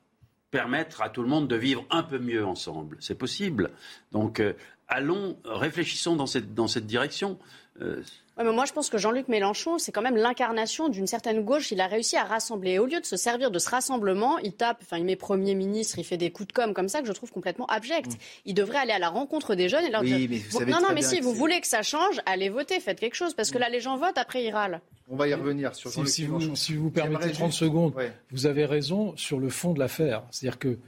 [0.51, 2.97] permettre à tout le monde de vivre un peu mieux ensemble.
[3.01, 3.71] C'est possible.
[4.13, 4.55] Donc, euh,
[4.89, 7.39] allons, réfléchissons dans cette, dans cette direction.
[7.83, 8.03] Euh,
[8.39, 11.73] mais moi, je pense que Jean-Luc Mélenchon, c'est quand même l'incarnation d'une certaine gauche.
[11.73, 12.73] Il a réussi à rassembler.
[12.73, 15.55] Et au lieu de se servir de ce rassemblement, il tape, enfin, il met Premier
[15.55, 18.13] ministre, il fait des coups de com' comme ça que je trouve complètement abject.
[18.13, 18.17] Mm.
[18.45, 20.19] Il devrait aller à la rencontre des jeunes et leur dire
[20.67, 23.33] Non, non, mais si vous voulez que ça change, allez voter, faites quelque chose.
[23.33, 24.81] Parce que là, les gens votent, après, ils râlent.
[25.09, 27.95] On va y revenir sur si, si vous, si vous permettez 30 secondes,
[28.31, 30.25] vous avez raison sur le fond de l'affaire.
[30.31, 30.79] C'est-à-dire que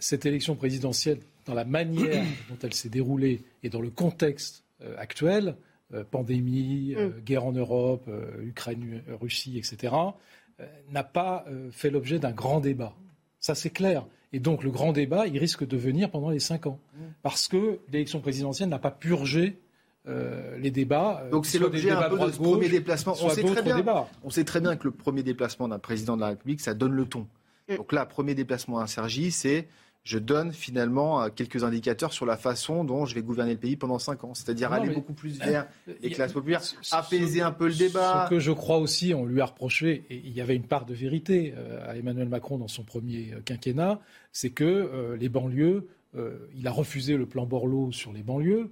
[0.00, 4.94] cette élection présidentielle, dans la manière dont elle s'est déroulée et dans le contexte euh,
[4.98, 5.56] actuel,
[5.94, 7.20] euh, pandémie, euh, mm.
[7.20, 9.94] guerre en Europe, euh, Ukraine, Russie, etc.,
[10.92, 12.94] n'a pas fait l'objet d'un grand débat.
[13.40, 14.06] Ça, c'est clair.
[14.32, 16.78] Et donc, le grand débat, il risque de venir pendant les cinq ans.
[16.94, 17.02] Mm.
[17.22, 19.58] Parce que l'élection présidentielle n'a pas purgé
[20.06, 21.24] les débats.
[21.30, 23.16] Donc c'est l'objet un peu de ce premier déplacement.
[23.20, 26.20] On sait, très bien, on sait très bien que le premier déplacement d'un président de
[26.20, 27.26] la République, ça donne le ton.
[27.68, 27.76] Mm.
[27.76, 29.66] Donc là, premier déplacement à Sergi, c'est
[30.04, 33.76] je donne finalement euh, quelques indicateurs sur la façon dont je vais gouverner le pays
[33.76, 34.34] pendant cinq ans.
[34.34, 35.66] C'est-à-dire aller beaucoup plus vers
[36.02, 36.60] les classes populaires,
[36.92, 38.26] apaiser un peu le débat.
[38.26, 40.84] Ce que je crois aussi, on lui a reproché, et il y avait une part
[40.84, 43.98] de vérité euh, à Emmanuel Macron dans son premier euh, quinquennat,
[44.32, 45.86] c'est que les banlieues,
[46.56, 48.70] il a refusé le plan Borloo sur les banlieues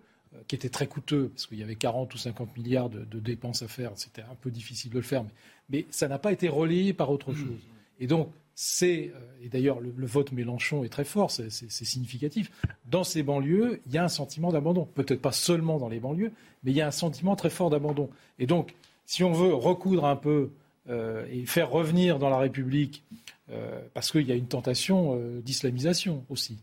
[0.48, 3.68] qui était très coûteux, parce qu'il y avait 40 ou 50 milliards de, dépenses à
[3.68, 5.30] faire, c'était un peu difficile de le faire, mais,
[5.70, 7.36] mais ça n'a pas été relayé par autre mmh.
[7.36, 7.60] chose.
[8.00, 12.50] Et donc, c'est, euh, et d'ailleurs le, vote Mélenchon est très fort, c'est significatif,
[12.86, 14.86] dans ces banlieues, il y a un sentiment d'abandon.
[14.94, 18.10] Peut-être pas seulement dans les banlieues, mais il y a un sentiment très fort d'abandon.
[18.38, 18.74] Et donc,
[19.06, 20.50] si on veut recoudre un peu
[20.88, 23.02] euh, et faire revenir dans la République,
[23.50, 26.58] euh, parce qu'il y a une tentation d'islamisation aussi,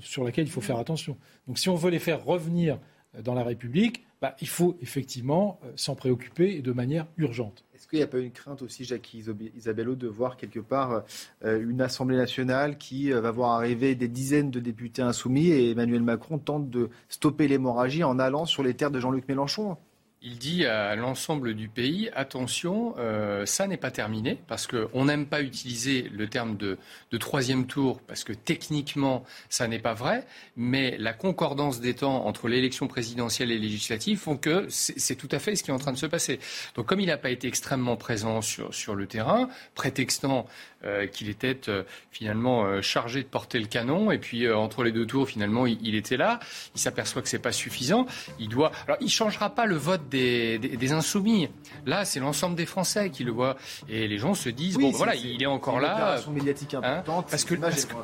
[0.00, 1.16] sur laquelle il faut faire attention.
[1.46, 2.78] Donc si on veut les faire revenir
[3.22, 7.64] dans la République, bah, il faut effectivement s'en préoccuper de manière urgente.
[7.80, 11.02] Est-ce qu'il n'y a pas une crainte aussi, Jacques Isabello, de voir quelque part
[11.46, 15.70] euh, une Assemblée nationale qui euh, va voir arriver des dizaines de députés insoumis et
[15.70, 19.78] Emmanuel Macron tente de stopper l'hémorragie en allant sur les terres de Jean-Luc Mélenchon?
[20.22, 25.24] Il dit à l'ensemble du pays attention, euh, ça n'est pas terminé parce qu'on n'aime
[25.24, 26.76] pas utiliser le terme de,
[27.18, 32.48] troisième tour parce que techniquement ça n'est pas vrai, mais la concordance des temps entre
[32.48, 35.92] l'élection présidentielle et législative font que c'est tout à fait ce qui est en train
[35.92, 36.38] de se passer.
[36.74, 40.46] Donc comme il n'a pas été extrêmement présent sur, sur le terrain, prétextant
[40.86, 44.10] euh, qu'il était euh, finalement euh, chargé de porter le canon.
[44.10, 46.40] Et puis entre les deux tours, finalement, il, était là.
[46.74, 48.06] Il s'aperçoit que c'est pas suffisant.
[48.38, 48.72] Il doit.
[48.86, 51.50] Alors, il changera pas le vote des, des, insoumis.
[51.84, 53.58] Là, c'est l'ensemble des Français qui le voient.
[53.90, 56.16] Et les gens se disent bon, voilà, il est encore là.
[56.30, 57.54] médiatique hein, parce que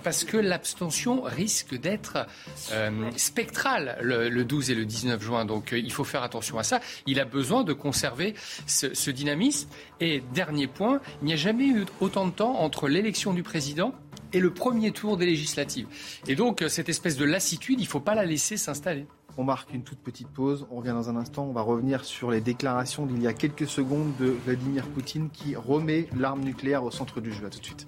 [0.03, 2.27] parce, que, l'abstention risque d'être
[3.17, 5.47] spectrale le, 12 et le 19 juin.
[5.47, 6.81] Donc, il faut faire attention à ça.
[7.07, 8.35] Il a besoin de conserver
[8.67, 9.71] ce, ce dynamisme.
[9.99, 13.95] Et dernier point, il n'y a jamais eu autant de temps entre l'élection du président
[14.33, 15.87] et le premier tour des législatives.
[16.27, 19.07] Et donc, euh, cette espèce de lassitude, il ne faut pas la laisser s'installer.
[19.39, 20.67] On marque une toute petite pause.
[20.73, 21.45] On revient dans un instant.
[21.45, 25.55] On va revenir sur les déclarations d'il y a quelques secondes de Vladimir Poutine qui
[25.55, 27.47] remet l'arme nucléaire au centre du jeu.
[27.47, 27.87] À tout de suite.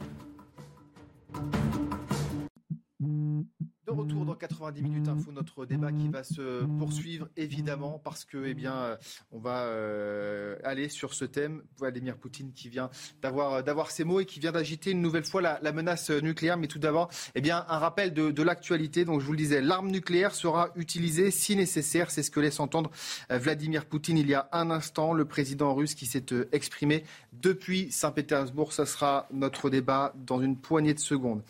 [3.89, 8.45] De retour dans 90 minutes info, notre débat qui va se poursuivre évidemment parce que
[8.45, 8.97] eh bien euh,
[9.33, 11.63] on va euh, aller sur ce thème.
[11.79, 12.91] Vladimir Poutine qui vient
[13.23, 16.59] d'avoir d'avoir ces mots et qui vient d'agiter une nouvelle fois la, menace nucléaire.
[16.59, 19.07] Mais tout d'abord, eh bien un rappel de, l'actualité.
[19.07, 22.11] Donc je vous le disais, l'arme nucléaire sera utilisée si nécessaire.
[22.11, 22.91] C'est ce que laisse entendre
[23.31, 27.91] euh, Vladimir Poutine il y a un instant, le président russe qui s'est exprimé depuis
[27.91, 28.75] Saint-Pétersbourg.
[28.75, 31.43] Ce sera notre débat dans une poignée de secondes.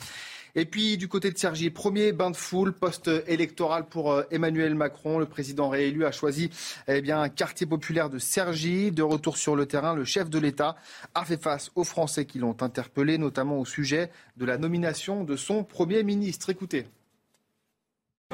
[0.59, 5.21] Et puis du côté de Sergi, premier bain de foule post-électoral pour euh, Emmanuel Macron.
[5.21, 6.51] Le président réélu a choisi
[6.89, 8.91] eh bien, un quartier populaire de Sergi.
[8.91, 10.75] De retour sur le terrain, le chef de l'État
[11.15, 15.37] a fait face aux Français qui l'ont interpellé, notamment au sujet de la nomination de
[15.37, 16.51] son Premier ministre.
[16.51, 16.87] Écoutez.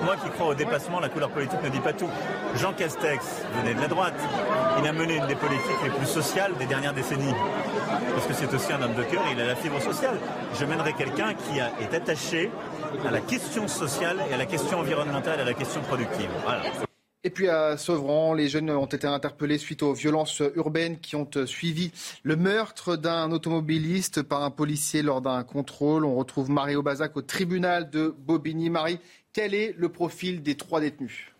[0.02, 2.10] Moi qui crois au dépassement, la couleur politique ne dit pas tout.
[2.56, 3.24] Jean Castex
[3.58, 4.20] venait de la droite.
[4.78, 7.32] Il a mené une des politiques les plus sociales des dernières décennies.
[8.12, 10.18] Parce que c'est aussi un homme de cœur et il a la fibre sociale.
[10.58, 12.50] Je mènerai quelqu'un qui est attaché
[13.06, 16.28] à la question sociale et à la question environnementale et à la question productive.
[17.26, 21.26] Et puis à Sevran, les jeunes ont été interpellés suite aux violences urbaines qui ont
[21.46, 21.90] suivi
[22.22, 26.04] le meurtre d'un automobiliste par un policier lors d'un contrôle.
[26.04, 28.70] On retrouve Mario Bazac au tribunal de Bobigny.
[29.34, 31.33] Quel est le profil des trois détenus?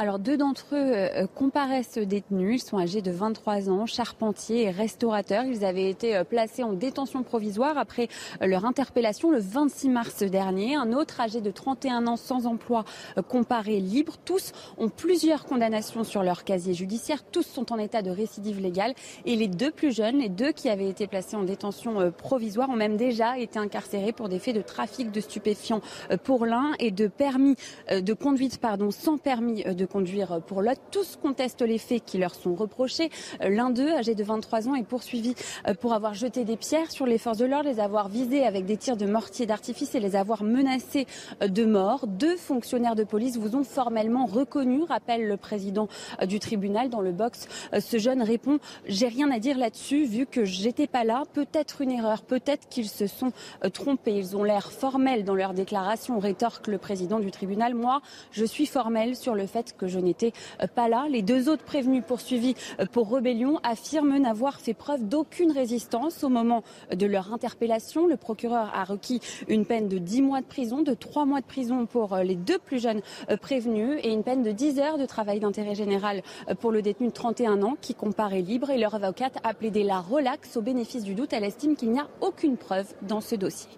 [0.00, 2.62] Alors deux d'entre eux euh, comparaissent détenus.
[2.62, 5.42] Ils sont âgés de 23 ans, charpentiers et restaurateurs.
[5.44, 8.06] Ils avaient été euh, placés en détention provisoire après
[8.40, 10.76] euh, leur interpellation le 26 mars dernier.
[10.76, 12.84] Un autre âgé de 31 ans sans emploi
[13.26, 14.14] comparé libre.
[14.24, 17.24] Tous ont plusieurs condamnations sur leur casier judiciaire.
[17.24, 18.94] Tous sont en état de récidive légale.
[19.24, 22.76] Et les deux plus jeunes, les deux qui avaient été placés en détention provisoire, ont
[22.76, 25.80] même déjà été incarcérés pour des faits de trafic de stupéfiants
[26.22, 27.56] pour l'un et de permis
[27.90, 30.80] de conduite pardon, sans permis de conduire pour l'autre.
[30.90, 33.10] Tous contestent les faits qui leur sont reprochés.
[33.40, 35.34] L'un d'eux, âgé de 23 ans, est poursuivi
[35.66, 38.64] euh, pour avoir jeté des pierres sur les forces de l'ordre, les avoir visés avec
[38.64, 41.06] des tirs de mortier d'artifice et les avoir menacés
[41.42, 42.06] euh, de mort.
[42.06, 45.88] Deux fonctionnaires de police vous ont formellement reconnu, rappelle le président
[46.20, 47.48] euh, du tribunal dans le box.
[47.78, 51.24] Ce jeune répond J'ai rien à dire là-dessus, vu que j'étais pas là.
[51.32, 53.32] Peut-être une erreur, peut-être qu'ils se sont
[53.72, 54.16] trompés.
[54.16, 57.74] Ils ont l'air formels dans leur déclaration, rétorque le président du tribunal.
[57.74, 60.32] Moi, je suis formel sur le fait que je n'étais
[60.74, 61.06] pas là.
[61.08, 62.54] Les deux autres prévenus poursuivis
[62.92, 66.62] pour rébellion affirment n'avoir fait preuve d'aucune résistance au moment
[66.94, 68.06] de leur interpellation.
[68.06, 71.46] Le procureur a requis une peine de 10 mois de prison, de 3 mois de
[71.46, 73.00] prison pour les deux plus jeunes
[73.40, 76.22] prévenus et une peine de 10 heures de travail d'intérêt général
[76.60, 78.70] pour le détenu de 31 ans qui comparaît libre.
[78.70, 81.32] Et leur avocate a plaidé la relaxe au bénéfice du doute.
[81.32, 83.70] Elle estime qu'il n'y a aucune preuve dans ce dossier.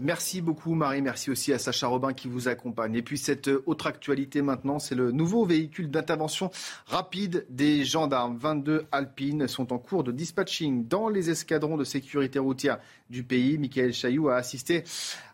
[0.00, 2.94] Merci beaucoup Marie, merci aussi à Sacha Robin qui vous accompagne.
[2.94, 6.50] Et puis cette autre actualité maintenant, c'est le nouveau véhicule d'intervention
[6.86, 8.36] rapide des gendarmes.
[8.36, 12.78] 22 Alpines sont en cours de dispatching dans les escadrons de sécurité routière
[13.10, 13.58] du pays.
[13.58, 14.84] Michael Chailloux a assisté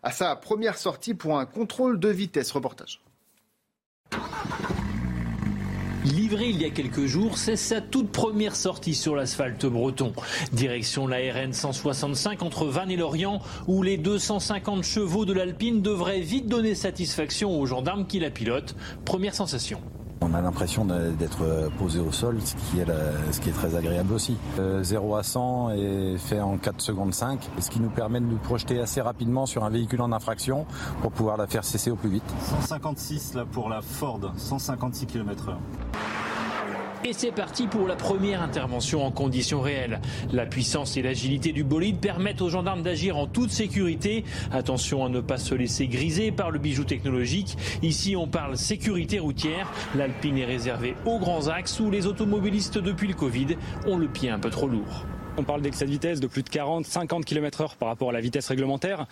[0.02, 2.50] à sa première sortie pour un contrôle de vitesse.
[2.52, 3.00] Reportage.
[6.46, 10.12] Il y a quelques jours, c'est sa toute première sortie sur l'asphalte breton.
[10.52, 16.20] Direction la RN 165 entre Vannes et Lorient, où les 250 chevaux de l'Alpine devraient
[16.20, 18.76] vite donner satisfaction aux gendarmes qui la pilotent.
[19.06, 19.80] Première sensation.
[20.20, 24.12] On a l'impression d'être posé au sol, ce qui est, ce qui est très agréable
[24.12, 24.36] aussi.
[24.82, 28.26] 0 euh, à 100 est fait en 4 secondes 5, ce qui nous permet de
[28.26, 30.66] nous projeter assez rapidement sur un véhicule en infraction
[31.00, 32.34] pour pouvoir la faire cesser au plus vite.
[32.60, 35.56] 156 là pour la Ford, 156 km/h.
[37.06, 40.00] Et c'est parti pour la première intervention en conditions réelles.
[40.32, 44.24] La puissance et l'agilité du bolide permettent aux gendarmes d'agir en toute sécurité.
[44.50, 47.58] Attention à ne pas se laisser griser par le bijou technologique.
[47.82, 49.70] Ici, on parle sécurité routière.
[49.94, 54.30] L'Alpine est réservée aux grands axes où les automobilistes depuis le Covid ont le pied
[54.30, 55.04] un peu trop lourd.
[55.36, 58.12] On parle d'excès de vitesse de plus de 40, 50 km heure par rapport à
[58.12, 59.06] la vitesse réglementaire.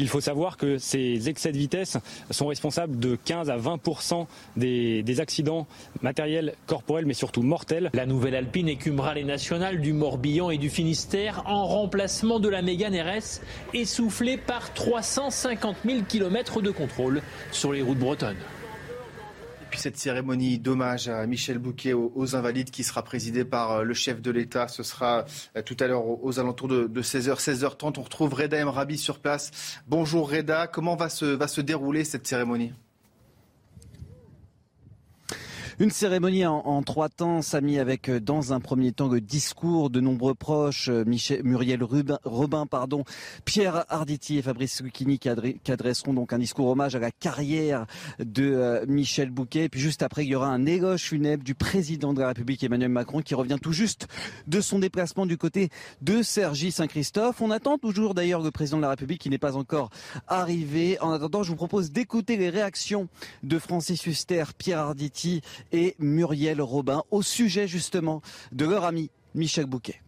[0.00, 1.96] Il faut savoir que ces excès de vitesse
[2.30, 5.68] sont responsables de 15 à 20% des, accidents
[6.02, 7.90] matériels, corporels, mais surtout mortels.
[7.94, 12.62] La nouvelle Alpine écumera les nationales du Morbihan et du Finistère en remplacement de la
[12.62, 13.40] Mégane RS,
[13.72, 18.36] essoufflée par 350 000 km de contrôle sur les routes bretonnes
[19.80, 24.20] cette cérémonie d'hommage à Michel Bouquet aux, Invalides qui sera présidée par euh, le chef
[24.20, 24.68] de l'État.
[24.68, 25.24] Ce sera
[25.56, 27.98] euh, tout à l'heure aux, alentours de, 16h, 16h30.
[27.98, 29.80] On retrouve Reda Emrabi sur place.
[29.88, 32.72] Bonjour Reda, comment va se, va se dérouler cette cérémonie?
[35.80, 40.00] Une cérémonie en, trois temps, Samy, avec euh, dans un premier temps le discours de
[40.00, 43.02] nombreux proches, euh, Michel, Muriel Rubin, Robin, pardon,
[43.46, 47.86] Pierre Arditi et Fabrice Lucchini qui, adresseront donc un discours hommage à la carrière
[48.18, 49.70] de euh, Michel Bouquet.
[49.70, 52.90] puis juste après, il y aura un éloge funèbre du président de la République Emmanuel
[52.90, 54.06] Macron qui revient tout juste
[54.48, 55.70] de son déplacement du côté
[56.02, 57.40] de Sergi Saint-Christophe.
[57.40, 59.88] On attend toujours d'ailleurs le président de la République qui n'est pas encore
[60.28, 61.00] arrivé.
[61.00, 63.08] En attendant, je vous propose d'écouter les réactions
[63.42, 65.40] de Francis Huster, Pierre Arditi
[65.72, 70.00] et Muriel Robin au sujet justement de leur ami Michel Bouquet.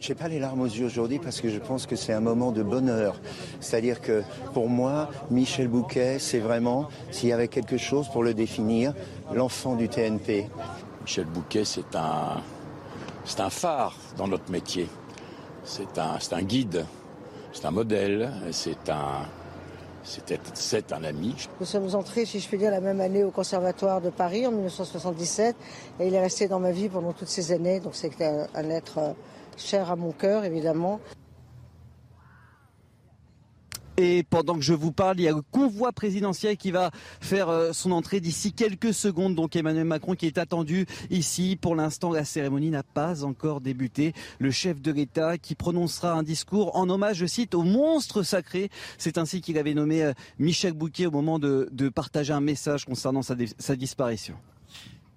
[0.00, 2.52] J'ai pas les larmes aux yeux aujourd'hui parce que je pense que c'est un moment
[2.52, 3.20] de bonheur.
[3.60, 4.22] C'est-à-dire que
[4.54, 8.94] pour moi, Michel Bouquet, c'est vraiment, s'il y avait quelque chose pour le définir,
[9.34, 10.48] l'enfant du TNP.
[11.02, 12.40] Michel Bouquet, c'est un,
[13.26, 14.88] c'est un phare dans notre métier.
[15.64, 16.86] C'est un, c'est un guide,
[17.52, 19.26] c'est un modèle, c'est un,
[20.02, 21.34] c'était un ami.
[21.60, 24.50] Nous sommes entrés, si je puis dire, la même année au Conservatoire de Paris en
[24.50, 25.56] 1977
[26.00, 27.80] et il est resté dans ma vie pendant toutes ces années.
[27.80, 29.12] Donc c'est un, un être euh,
[29.56, 31.00] cher à mon cœur, évidemment.
[34.02, 37.50] Et pendant que je vous parle, il y a le convoi présidentiel qui va faire
[37.50, 39.34] euh, son entrée d'ici quelques secondes.
[39.34, 41.58] Donc Emmanuel Macron qui est attendu ici.
[41.60, 44.14] Pour l'instant, la cérémonie n'a pas encore débuté.
[44.38, 48.70] Le chef de l'État qui prononcera un discours en hommage, je cite, au monstre sacré.
[48.96, 53.20] C'est ainsi qu'il avait nommé euh, Michel Bouquet au moment de, partager un message concernant
[53.22, 54.36] sa disparition.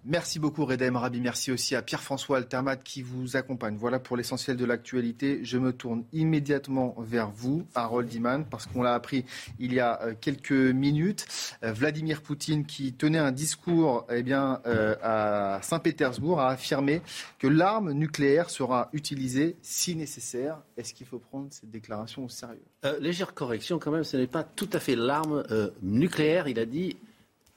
[0.06, 1.22] Merci beaucoup Reda Rabi.
[1.22, 3.78] Merci aussi à Pierre-François Altermat qui vous accompagne.
[3.78, 5.40] Voilà pour l'essentiel de l'actualité.
[5.46, 9.24] Je me tourne immédiatement vers vous, Harold Iman, parce qu'on l'a appris
[9.60, 11.26] il y a euh, quelques minutes.
[11.64, 17.02] Euh, Vladimir Poutine, qui tenait un discours eh bien, euh, à Saint-Pétersbourg, a affirmé
[17.40, 20.58] que l'arme nucléaire sera utilisée si nécessaire.
[20.76, 22.60] Est-ce qu'il faut prendre cette déclaration au sérieux?
[23.00, 25.46] Légère correction quand même, ce n'est pas tout à fait l'arme
[25.82, 26.50] nucléaire.
[26.50, 26.98] Il a dit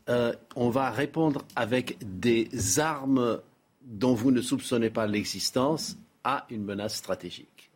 [0.08, 3.40] euh, on va répondre avec des armes
[3.82, 7.70] dont vous ne soupçonnez pas l'existence à une menace stratégique.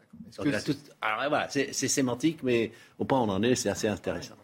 [1.00, 4.34] Alors voilà, c'est sémantique, mais au point où on en est, c'est assez intéressant.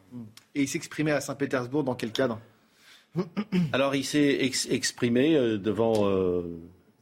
[0.55, 2.41] Et il s'exprimait à Saint-Pétersbourg dans quel cadre?
[3.73, 4.39] Alors il s'est
[4.71, 6.43] exprimé euh, devant, euh,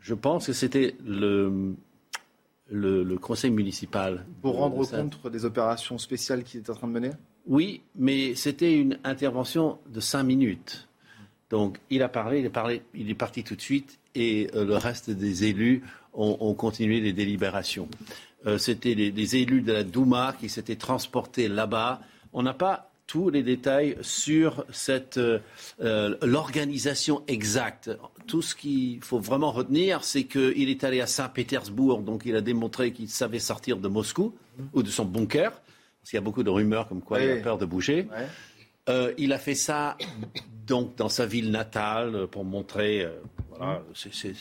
[0.01, 1.75] je pense que c'était le,
[2.70, 4.25] le, conseil municipal.
[4.40, 7.11] Pour rendre compte des opérations spéciales qu'il est en train de mener?
[7.47, 10.89] Oui, mais c'était une intervention de cinq minutes.
[11.51, 12.51] Donc il a parlé,
[12.95, 15.83] il est, parti tout de suite et euh, le reste des élus
[16.15, 17.88] ont, continué les délibérations.
[18.47, 22.01] Euh, c'était les, élus de la Douma qui s'étaient transportés là-bas.
[22.33, 27.90] On n'a pas tous les détails sur euh, l'organisation exacte.
[28.27, 32.40] Tout ce qu'il faut vraiment retenir, c'est qu'il est allé à Saint-Pétersbourg, donc il a
[32.40, 34.35] démontré qu'il savait sortir de Moscou
[34.73, 35.53] ou de son bunker,
[36.05, 38.07] parce qu'il y a beaucoup de rumeurs comme quoi il a peur de bouger.
[38.90, 39.96] Euh, il a fait ça
[40.67, 43.09] donc dans sa ville natale pour montrer,
[43.48, 44.35] voilà, c'est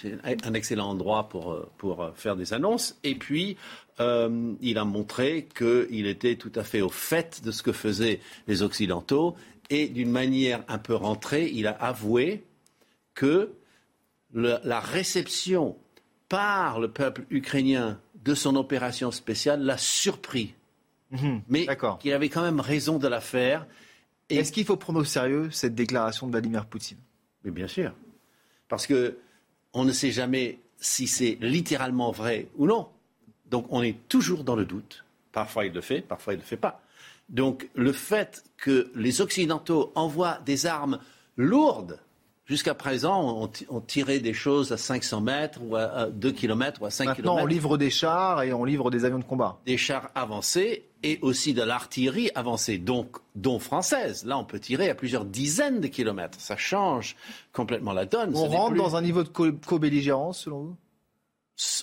[0.43, 2.99] un excellent endroit pour, pour faire des annonces.
[3.05, 3.55] Et puis
[4.01, 8.19] euh, il a montré qu'il était tout à fait au fait de ce que faisaient
[8.47, 9.37] les Occidentaux
[9.69, 12.43] et d'une manière un peu rentrée, il a avoué
[13.13, 13.53] que
[14.33, 15.77] la réception
[16.27, 20.55] par le peuple ukrainien de son opération spéciale l'a surpris.
[21.13, 21.41] Mhm.
[21.47, 21.67] mais
[21.99, 23.65] qu'il avait quand même raison de la faire.
[24.29, 26.97] Est-ce qu'il faut prendre au sérieux cette déclaration de Vladimir Poutine?
[27.43, 27.93] Mais bien sûr.
[28.67, 29.17] Parce que
[29.73, 32.89] on ne sait jamais si c'est littéralement vrai ou non.
[33.49, 35.05] Donc on est toujours dans le doute.
[35.31, 36.81] Parfois il le fait, parfois il ne le fait pas.
[37.29, 40.99] Donc le fait que les Occidentaux envoient des armes
[41.37, 41.99] lourdes,
[42.53, 46.91] jusqu'à présent on, tirait des choses à 500 mètres ou à 2 km ou à
[46.91, 47.21] 5 km.
[47.23, 49.57] Maintenant on livre des chars et on livre des avions de combat.
[49.65, 54.23] Des chars avancés et aussi de l'artillerie avancée, donc dont française.
[54.23, 56.39] Là, on peut tirer à plusieurs dizaines de kilomètres.
[56.39, 57.15] Ça change
[57.51, 58.35] complètement la donne.
[58.35, 60.75] On rentre dans un niveau de co-belligérance, selon vous?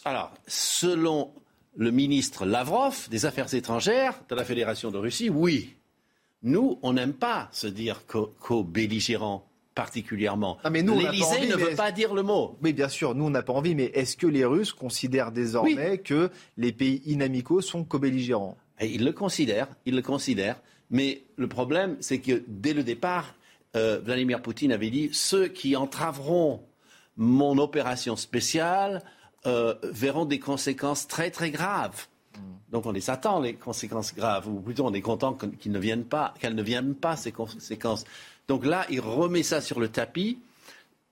[0.05, 1.33] Alors, selon
[1.77, 5.75] le ministre Lavrov des Affaires étrangères de la Fédération de Russie, oui.
[6.43, 10.59] Nous, on n'aime pas se dire co-belligérant particulièrement.
[10.65, 12.59] Ah, L'Élysée ne veut pas dire le mot.
[12.63, 15.99] Oui, bien sûr, nous, on n'a pas envie, mais est-ce que les Russes considèrent désormais
[15.99, 18.57] que les pays inamicaux sont co-belligérants?
[18.81, 20.61] Ils le considèrent, ils le considèrent.
[20.91, 23.35] Mais le problème, c'est que dès le départ,
[23.77, 26.63] euh, Vladimir Poutine avait dit ceux qui entraveront
[27.17, 29.03] mon opération spéciale
[29.47, 32.07] euh, verront des conséquences très très graves.
[32.37, 32.41] Hmm.
[32.73, 36.05] Donc on les attend, les conséquences graves, ou plutôt on est content qu'elles ne viennent
[36.05, 38.05] pas, qu'elles ne viennent pas, ces conséquences.
[38.51, 40.41] Donc là, il remet ça sur le tapis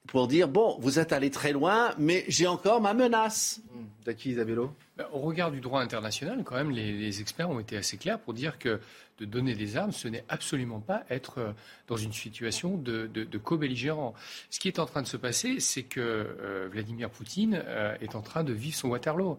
[0.09, 3.61] pour dire, bon, vous êtes allé très loin, mais j'ai encore ma menace.
[3.73, 4.05] Mmh.
[4.05, 4.65] D'Aki Isabello?
[4.65, 4.73] ben,
[5.13, 8.59] Au regard du droit international, quand même, les, experts ont été assez clairs pour dire
[8.59, 8.81] que
[9.19, 11.53] de donner des armes, ce n'est absolument pas être euh,
[11.89, 14.15] dans une situation de, de, co-belligérant.
[14.51, 18.15] Ce qui est en train de se passer, c'est que euh, Vladimir Poutine euh, est
[18.15, 19.39] en train de vivre son Waterloo.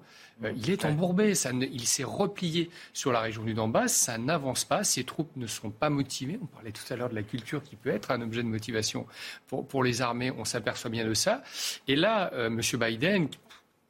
[0.56, 4.84] il est embourbé, ça il s'est replié sur la région du Donbass, ça n'avance pas,
[4.84, 6.40] ses troupes ne sont pas motivées.
[6.42, 9.06] On parlait tout à l'heure de la culture qui peut être un objet de motivation
[9.48, 11.44] pour, pour les armées, on s'aperçoit bien de ça.
[11.88, 12.60] Et là, M.
[12.60, 13.30] Biden,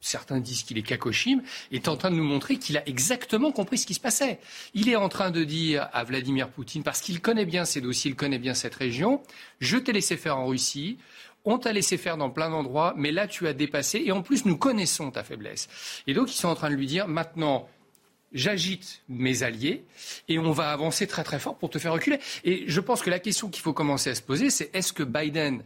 [0.00, 1.42] certains disent qu'il est Kakoshim,
[1.72, 4.38] est en train de nous montrer qu'il a exactement compris ce qui se passait.
[4.74, 8.10] Il est en train de dire à Vladimir Poutine, parce qu'il connaît bien ces dossiers,
[8.10, 9.22] il connaît bien cette région,
[9.60, 10.98] je t'ai laissé faire en Russie,
[11.44, 14.44] on t'a laissé faire dans plein d'endroits, mais là tu as dépassé, et en plus
[14.44, 15.68] nous connaissons ta faiblesse.
[16.06, 17.68] Et donc ils sont en train de lui dire, maintenant,
[18.32, 19.84] j'agite mes alliés
[20.28, 22.18] et on va avancer très très fort pour te faire reculer.
[22.44, 25.02] Et je pense que la question qu'il faut commencer à se poser, c'est est-ce que
[25.02, 25.62] Biden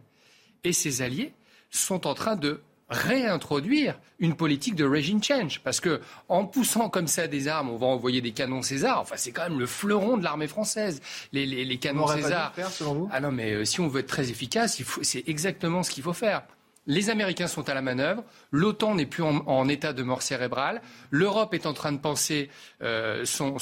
[0.65, 1.33] et ses alliés
[1.71, 2.63] sont en train de
[2.95, 5.61] réintroduire une politique de regime change.
[5.61, 9.01] Parce que en poussant comme ça des armes, on va envoyer des canons César.
[9.01, 11.01] Enfin, c'est quand même le fleuron de l'armée française.
[11.33, 12.53] Les, les, canons César.
[12.71, 13.09] selon vous?
[13.13, 16.13] Ah non, mais euh, si on veut être très efficace, c'est exactement ce qu'il faut
[16.13, 16.43] faire.
[16.87, 18.25] Les Américains sont à la manœuvre.
[18.51, 20.83] L'OTAN n'est plus en, état de mort cérébrale.
[21.11, 22.51] L'Europe est en train de penser
[22.83, 23.55] euh, son,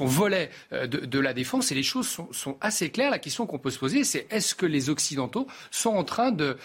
[0.00, 1.70] volet euh, de, la défense.
[1.70, 3.10] Et les choses sont, assez claires.
[3.10, 6.56] La question qu'on peut se poser, c'est est-ce que les Occidentaux sont en train de,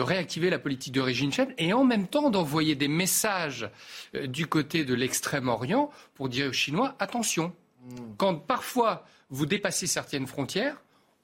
[0.00, 3.68] réactiver la politique de régime chef et en même temps d'envoyer des messages
[4.14, 7.52] euh, du côté de l'extrême-orient pour dire aux Chinois attention.
[7.84, 8.14] Hmm.
[8.16, 10.76] Quand parfois vous dépassez certaines frontières,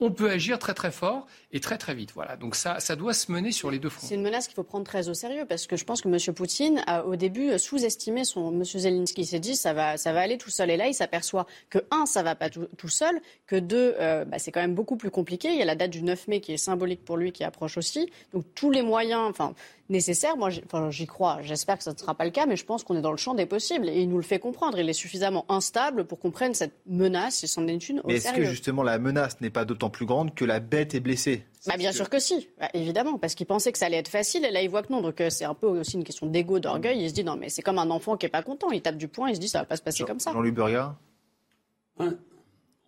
[0.03, 2.13] on peut agir très très fort et très très vite.
[2.15, 2.37] Voilà.
[2.37, 4.07] Donc ça, ça doit se mener sur les deux fronts.
[4.07, 6.35] C'est une menace qu'il faut prendre très au sérieux parce que je pense que M.
[6.35, 8.65] Poutine a au début sous-estimé son M.
[8.65, 9.23] Zelensky.
[9.23, 10.71] Il s'est dit ça va, ça va aller tout seul.
[10.71, 14.39] Et là, il s'aperçoit que un, ça va pas tout, seul, que deux, euh, bah,
[14.39, 15.49] c'est quand même beaucoup plus compliqué.
[15.49, 17.77] Il y a la date du 9 mai qui est symbolique pour lui, qui approche
[17.77, 18.11] aussi.
[18.33, 19.55] Donc tous les moyens, enfin
[19.93, 21.39] nécessaires, moi j'y crois.
[21.43, 23.17] J'espère que ça ne sera pas le cas, mais je pense qu'on est dans le
[23.17, 24.79] champ des possibles et il nous le fait comprendre.
[24.79, 28.17] Il est suffisamment instable pour qu'on prenne cette menace et s'en est une au Mais
[28.17, 31.45] est-ce que justement la menace n'est pas d'autant plus grande que la bête est blessée
[31.67, 34.45] bah, bien sûr que si, bah, évidemment, parce qu'il pensait que ça allait être facile,
[34.45, 36.59] et là il voit que non, donc euh, c'est un peu aussi une question d'ego,
[36.59, 37.01] d'orgueil.
[37.01, 38.97] Il se dit non, mais c'est comme un enfant qui est pas content, il tape
[38.97, 40.33] du poing, il se dit ça va pas se passer comme ça.
[40.33, 40.55] Jean-Louis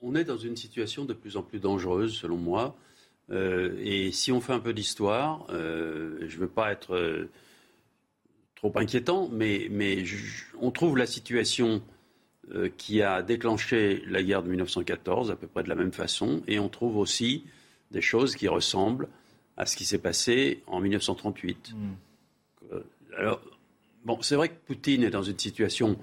[0.02, 2.76] On est dans une situation de plus en plus dangereuse, selon moi.
[3.30, 7.28] Euh, et si on fait un peu d'histoire, euh, je ne veux pas être
[8.56, 10.02] trop inquiétant, mais, mais
[10.60, 11.80] on trouve la situation
[12.76, 16.58] qui a déclenché la guerre de 1914 à peu près de la même façon, et
[16.58, 17.44] on trouve aussi
[17.90, 19.08] des choses qui ressemblent
[19.56, 21.72] à ce qui s'est passé en 1938.
[21.72, 22.72] Hmm.
[22.72, 22.80] Euh,
[23.16, 23.40] alors,
[24.04, 25.98] bon, c'est vrai que Poutine est dans une situation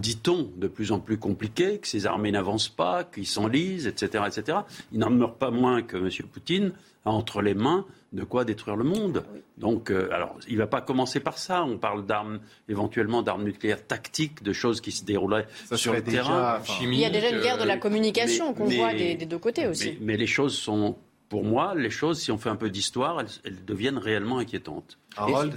[0.00, 4.58] dit-on, de plus en plus compliqué, que ces armées n'avancent pas, qu'ils s'enlisent, etc., etc.
[4.92, 6.10] Il n'en demeure pas moins que M.
[6.32, 6.72] Poutine
[7.04, 9.24] a entre les mains de quoi détruire le monde.
[9.58, 11.64] Donc, euh, alors, il ne va pas commencer par ça.
[11.64, 16.60] On parle d'armes, éventuellement d'armes nucléaires tactiques, de choses qui se dérouleraient sur le terrain.
[16.80, 19.66] il y a déjà une guerre de la communication qu'on voit des, des, deux côtés
[19.66, 19.98] aussi.
[20.00, 20.96] mais les choses sont
[21.28, 24.98] pour moi, les choses, si on fait un peu d'histoire, elles, deviennent réellement inquiétantes.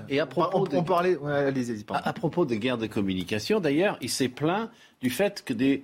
[0.10, 0.78] Et, à propos de,
[1.94, 4.70] à, propos de guerre de communication, d'ailleurs, il s'est plaint
[5.02, 5.84] du fait que des,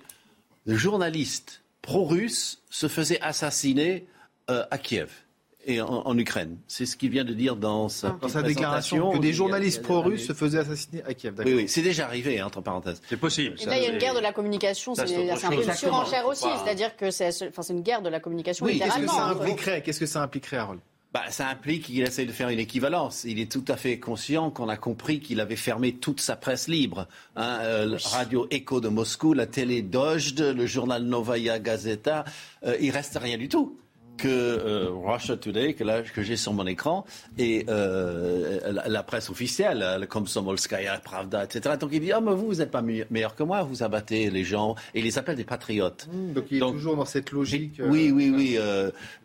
[0.65, 4.07] journalistes pro-russes se faisaient assassiner
[4.49, 5.24] euh, à Kiev
[5.65, 6.57] et en, Ukraine.
[6.67, 9.11] C'est ce qu'il vient de dire dans sa, dans sa déclaration.
[9.11, 11.35] Que des journalistes pro-russes se faisaient assassiner à Kiev.
[11.45, 13.01] Oui, oui, c'est déjà arrivé, entre parenthèses.
[13.09, 13.55] C'est possible.
[13.59, 14.95] Et là, il y a une guerre de la communication.
[14.95, 15.01] C'est
[15.31, 16.47] un peu une surenchère aussi.
[16.63, 18.65] C'est-à-dire que c'est une guerre de la communication.
[18.65, 20.81] Oui, qu'est-ce que ça impliquerait Qu'est-ce que ça impliquerait, Harold?
[21.13, 23.23] Bah, ça implique qu'il essaie de faire une équivalence.
[23.23, 26.67] Il est tout à fait conscient qu'on a compris qu'il avait fermé toute sa presse
[26.67, 27.07] libre.
[27.37, 32.25] Hein, euh, Radio Echo de Moscou, la télé Dojd, le journal Novaya Gazeta.
[32.65, 33.77] Euh, il reste rien du tout
[34.17, 37.05] que euh, Russia Today, que, là, que j'ai sur mon écran,
[37.37, 41.75] et euh, la, presse officielle, comme Komsomolskaya, Pravda, etc.
[41.79, 44.43] Donc il dit, ah, mais vous, vous n'êtes pas meilleur que moi, vous abattez les
[44.43, 46.07] gens, et il les appelle des patriotes.
[46.11, 47.79] Mmh, donc il est toujours dans cette logique.
[47.79, 48.57] Euh, oui, oui, oui.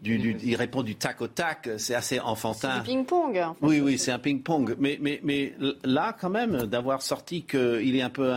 [0.03, 2.83] Du, il répond du tac au tac, c'est assez enfantin.
[2.85, 3.41] C'est du ping-pong.
[3.63, 4.77] Oui, oui, c'est un ping-pong.
[4.79, 8.33] Mais, mais, mais là, quand même, d'avoir sorti qu'il est un peu...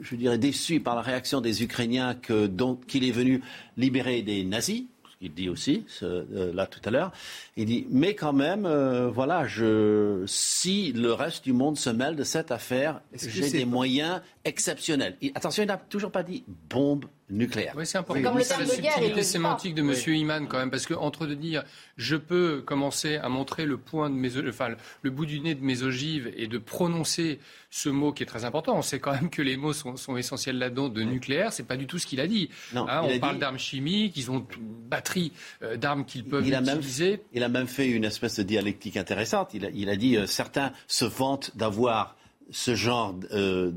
[0.00, 3.42] je dirais déçu par la réaction des Ukrainiens qu'il est venu
[3.76, 4.84] libérer des nazis,
[5.20, 7.12] il dit aussi, euh, là tout à l'heure.
[7.56, 12.16] Il dit, mais quand même, euh, voilà, je, si le reste du monde se mêle
[12.16, 15.16] de cette affaire, j'ai des moyens exceptionnels.
[15.34, 17.74] attention, il n'a toujours pas dit bombe nucléaire.
[17.76, 18.22] Oui, c'est important.
[18.22, 20.14] Comme le la subtilité sémantique de M.
[20.14, 21.64] Iman quand même, parce que entre de dire
[21.96, 24.70] je peux commencer à montrer le point de mes, enfin,
[25.02, 27.38] le bout du nez de mes ogives et de prononcer
[27.70, 28.76] ce mot qui est très important.
[28.76, 31.52] On sait quand même que les mots sont, essentiels là-dedans de nucléaire.
[31.52, 32.50] C'est pas du tout ce qu'il a dit.
[32.72, 34.16] Non, hein, on parle d'armes chimiques.
[34.16, 37.22] Ils ont une batterie euh, d'armes qu'ils peuvent utiliser.
[37.32, 39.54] il a même fait une espèce de dialectique intéressante.
[39.54, 42.16] Il a, dit euh, certains se vantent d'avoir
[42.50, 43.70] ce genre euh,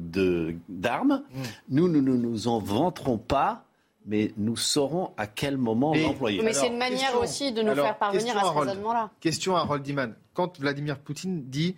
[0.69, 1.23] d'armes.
[1.33, 1.41] Mm.
[1.69, 3.63] Nous, nous ne nous, en vanterons pas
[4.07, 6.41] mais nous saurons à quel moment l'employer.
[6.41, 9.11] Mais c'est une manière aussi de nous faire parvenir à ce raisonnement-là.
[9.19, 10.15] Question à Harold Diman.
[10.33, 11.75] Quand Vladimir Poutine dit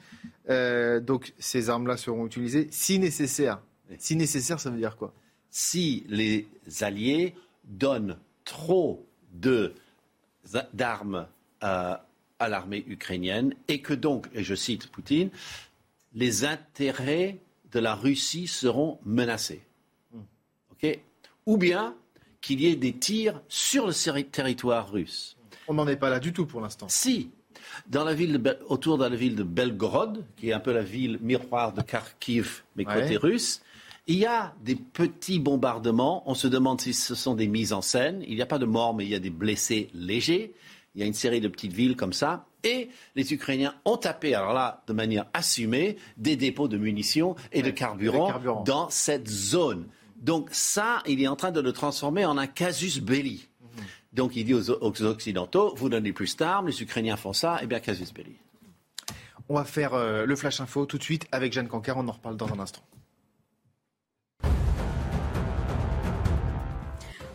[0.49, 3.59] euh, donc ces armes-là seront utilisées si nécessaire,
[3.97, 5.11] si nécessaire, ça veut dire quoi?
[5.49, 6.47] Si les
[6.81, 7.33] alliés
[7.63, 9.05] donnent trop
[10.73, 11.27] d'armes
[11.61, 12.05] à,
[12.37, 15.31] à l'armée ukrainienne et que donc, et je cite Poutine,
[16.13, 17.39] les intérêts
[17.71, 19.61] de la Russie seront menacés.
[20.11, 20.21] Hmm.
[21.45, 21.95] Ou bien
[22.41, 25.37] qu'il y ait des tirs sur le territoire russe.
[25.67, 26.87] On n'en est pas là du tout pour l'instant.
[26.89, 27.31] Si,
[27.87, 31.19] dans la ville autour de la ville de Belgorod, qui est un peu la ville
[31.21, 33.61] miroir de Kharkiv, mais côté russe,
[34.07, 36.23] il y a des petits bombardements.
[36.25, 38.23] On se demande si ce sont des mises en scène.
[38.27, 40.55] Il n'y a pas de morts, mais il y a des blessés légers.
[40.95, 42.47] Il y a une série de petites villes comme ça.
[42.63, 47.61] Et les Ukrainiens ont tapé, alors là, de manière assumée, des dépôts de munitions et
[47.61, 49.87] de carburant dans cette zone.
[50.17, 53.47] Donc ça, il est en train de le transformer en un casus belli.
[54.11, 57.67] Donc il dit aux, Occidentaux, vous donnez plus d'armes, les Ukrainiens font ça, et eh
[57.67, 58.35] bien casus belli.
[59.47, 62.11] On va faire euh, le flash info tout de suite avec Jeanne Cancar, on en
[62.11, 62.81] reparle dans un instant.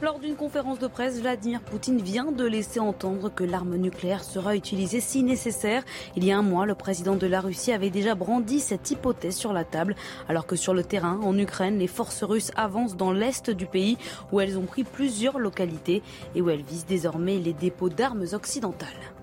[0.05, 4.55] Lors d'une conférence de presse, Vladimir Poutine vient de laisser entendre que l'arme nucléaire sera
[4.55, 5.83] utilisée si nécessaire.
[6.15, 9.35] Il y a un mois, le président de la Russie avait déjà brandi cette hypothèse
[9.35, 9.97] sur la table,
[10.29, 13.97] alors que sur le terrain, en Ukraine, les forces russes avancent dans l'est du pays,
[14.31, 16.03] où elles ont pris plusieurs localités
[16.35, 19.14] et où elles visent désormais les dépôts d'armes occidentales.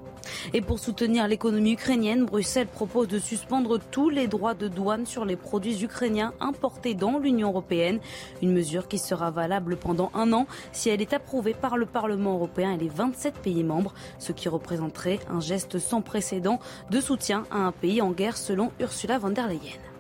[0.54, 5.26] Et pour soutenir l'économie ukrainienne, Bruxelles propose de suspendre tous les droits de douane sur
[5.26, 8.00] les produits ukrainiens importés dans l'Union européenne.
[8.42, 12.34] Une mesure qui sera valable pendant un an si elle est approuvée par le Parlement
[12.34, 16.60] européen et les 27 pays membres, ce qui représenterait un geste sans précédent
[16.90, 19.91] de soutien à un pays en guerre selon Ursula von der Leyen.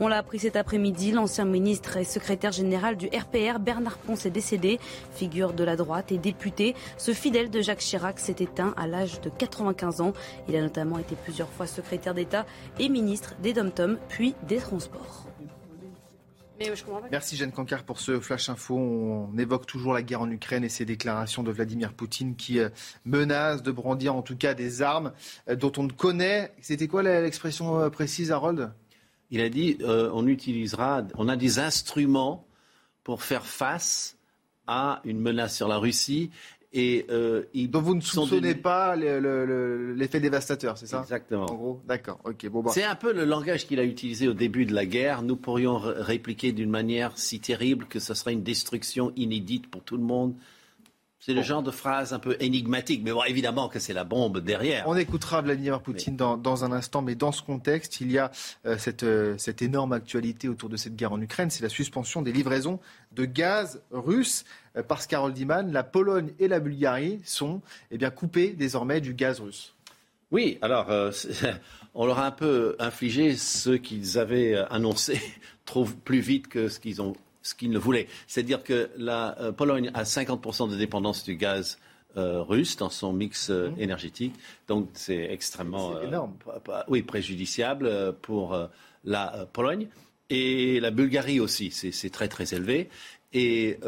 [0.00, 4.30] On l'a appris cet après-midi, l'ancien ministre et secrétaire général du RPR, Bernard Ponce, est
[4.30, 4.78] décédé.
[5.14, 9.20] Figure de la droite et député, ce fidèle de Jacques Chirac s'est éteint à l'âge
[9.20, 10.12] de 95 ans.
[10.48, 12.46] Il a notamment été plusieurs fois secrétaire d'État
[12.78, 15.26] et ministre des Dom-Tom, puis des Transports.
[17.10, 18.76] Merci Jeanne Cancard pour ce flash info.
[18.76, 22.68] On évoque toujours la guerre en Ukraine et ces déclarations de Vladimir Poutine qui euh,
[23.04, 25.12] menace de brandir en tout cas des armes
[25.48, 26.52] euh, dont on ne connaît.
[26.60, 28.72] C'était quoi l'expression euh, précise, Harold?
[29.32, 32.46] Il a dit euh, on utilisera, on a des instruments
[33.02, 34.16] pour faire face
[34.68, 36.30] à une menace sur la Russie
[36.72, 41.00] Et, euh, Donc vous ne soupçonnez pas l'effet dévastateur, c'est ça?
[41.00, 41.46] Exactement.
[41.50, 42.20] En gros, d'accord.
[42.24, 42.46] Ok.
[42.48, 42.70] Bon, bah.
[42.72, 45.22] C'est un peu le langage qu'il a utilisé au début de la guerre.
[45.22, 49.96] Nous pourrions répliquer d'une manière si terrible que ce serait une destruction inédite pour tout
[49.96, 50.34] le monde.
[51.24, 54.40] C'est le genre de phrase un peu énigmatique, mais bon, évidemment que c'est la bombe
[54.40, 54.82] derrière.
[54.88, 58.32] On écoutera Vladimir Poutine dans, un instant, mais dans ce contexte, il y a
[58.66, 62.22] euh, cette, euh, cette énorme actualité autour de cette guerre en Ukraine, c'est la suspension
[62.22, 62.80] des livraisons
[63.12, 64.44] de gaz russe.
[64.76, 67.60] Euh, parce Carole Diman, la Pologne et la Bulgarie sont
[67.92, 69.76] eh bien, coupées désormais du gaz russe.
[70.32, 70.90] Oui, alors
[71.94, 75.20] on leur a un peu infligé ce qu'ils avaient annoncé
[75.66, 77.12] trop plus vite que ce qu'ils ont
[77.42, 78.06] ce qu'ils ne voulaient.
[78.26, 81.78] C'est-à-dire que la euh, Pologne a 50% de dépendance du gaz
[82.16, 83.80] euh, russe dans son mix euh, mmh.
[83.80, 84.34] énergétique.
[84.68, 85.94] Donc c'est extrêmement
[86.88, 88.56] oui, préjudiciable pour
[89.04, 89.88] la Pologne.
[90.30, 92.88] Et la Bulgarie aussi, c'est très très élevé.
[93.34, 93.78] Et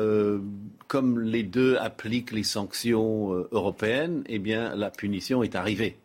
[0.88, 5.96] comme les deux appliquent les sanctions européennes, eh bien la punition est arrivée.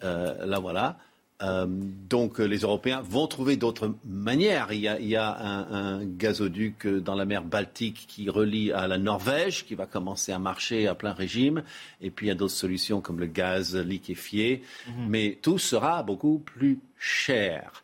[0.00, 0.98] là voilà.
[1.42, 4.72] Euh, donc les Européens vont trouver d'autres manières.
[4.72, 9.74] Il y a, un, gazoduc dans la mer Baltique qui relie à la Norvège, qui
[9.74, 11.62] va commencer à marcher à plein régime.
[12.00, 14.62] Et puis il y a d'autres solutions comme le gaz liquéfié.
[14.86, 15.06] Mhm.
[15.08, 17.82] Mais tout sera beaucoup plus cher.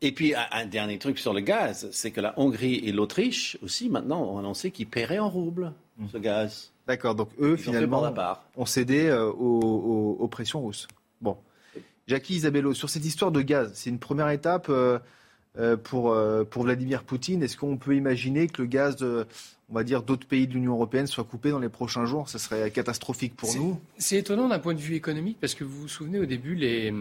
[0.00, 3.88] Et, puis un, dernier truc sur le gaz, c'est que la Hongrie et l'Autriche aussi
[3.88, 6.08] maintenant ont annoncé qu'ils paieraient en roubles mhm.
[6.12, 6.72] ce gaz.
[6.86, 8.02] D'accord, donc eux finalement
[8.56, 10.88] ont, cédé euh, aux pressions russes.
[11.20, 11.36] Bon.
[12.08, 14.98] Jackie Isabello, sur cette histoire de gaz, c'est une première étape euh,
[15.58, 17.42] euh, pour, euh, pour Vladimir Poutine.
[17.42, 21.06] Est-ce qu'on peut imaginer que le gaz, on va dire, d'autres pays de l'Union européenne
[21.06, 22.30] soit coupé dans les prochains jours?
[22.30, 23.78] Ce serait catastrophique pour nous.
[23.98, 26.94] C'est étonnant d'un point de vue économique parce que vous vous souvenez au début, les,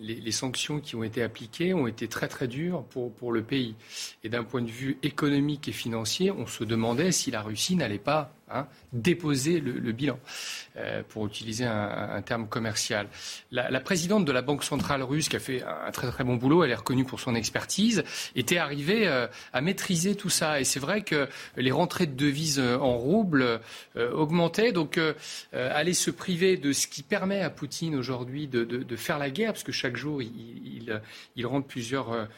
[0.00, 3.74] les, sanctions qui ont été appliquées ont été très très dures pour, pour le pays.
[4.22, 7.98] Et d'un point de vue économique et financier, on se demandait si la Russie n'allait
[7.98, 10.18] pas Hein, déposer le, bilan,
[10.76, 13.08] euh, pour utiliser un, terme commercial.
[13.50, 16.62] La, présidente de la Banque centrale russe, qui a fait un très très bon boulot,
[16.62, 18.04] elle est reconnue pour son expertise,
[18.36, 20.60] était arrivée euh, à maîtriser tout ça.
[20.60, 21.26] Et c'est vrai que
[21.56, 23.60] les rentrées de devises euh, en roubles
[23.96, 25.00] augmentaient, donc
[25.52, 29.64] aller se priver de ce qui permet à Poutine aujourd'hui de, faire la guerre, parce
[29.64, 31.00] que chaque jour il,
[31.36, 32.28] il, rentre plusieurs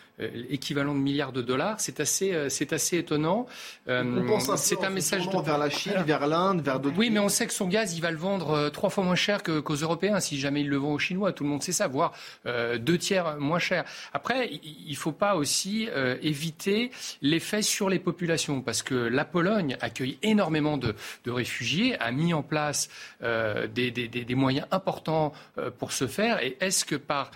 [0.50, 3.46] équivalents de milliards de dollars, c'est assez, c'est assez étonnant.
[3.86, 5.42] c'est un message de...
[5.42, 6.96] vers la Chine vers l'Inde, vers d'autres.
[6.96, 9.16] Oui, mais on sait que son gaz, il va le vendre euh, trois fois moins
[9.16, 11.32] cher qu'aux Européens, si jamais il le vend aux Chinois.
[11.32, 12.12] Tout le monde sait ça, voire
[12.46, 13.84] euh, deux tiers moins cher.
[14.12, 16.90] Après, il ne faut pas aussi euh, éviter
[17.22, 20.94] l'effet sur les populations, parce que la Pologne accueille énormément de,
[21.26, 22.88] réfugiés, a mis en place
[23.20, 25.32] des, des, moyens importants
[25.78, 26.42] pour ce faire.
[26.42, 27.30] Et est-ce que par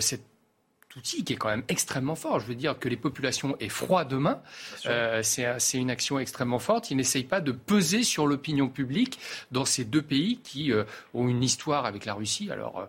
[0.00, 0.24] cette
[0.96, 2.40] outil qui est quand même extrêmement fort.
[2.40, 4.40] Je veux dire que les populations aient froid demain,
[4.86, 6.90] euh, c'est une action extrêmement forte.
[6.90, 9.18] Ils n'essayent pas de peser sur l'opinion publique
[9.50, 10.84] dans ces deux pays qui euh,
[11.14, 12.50] ont une histoire avec la Russie.
[12.50, 12.88] Alors, euh, euh,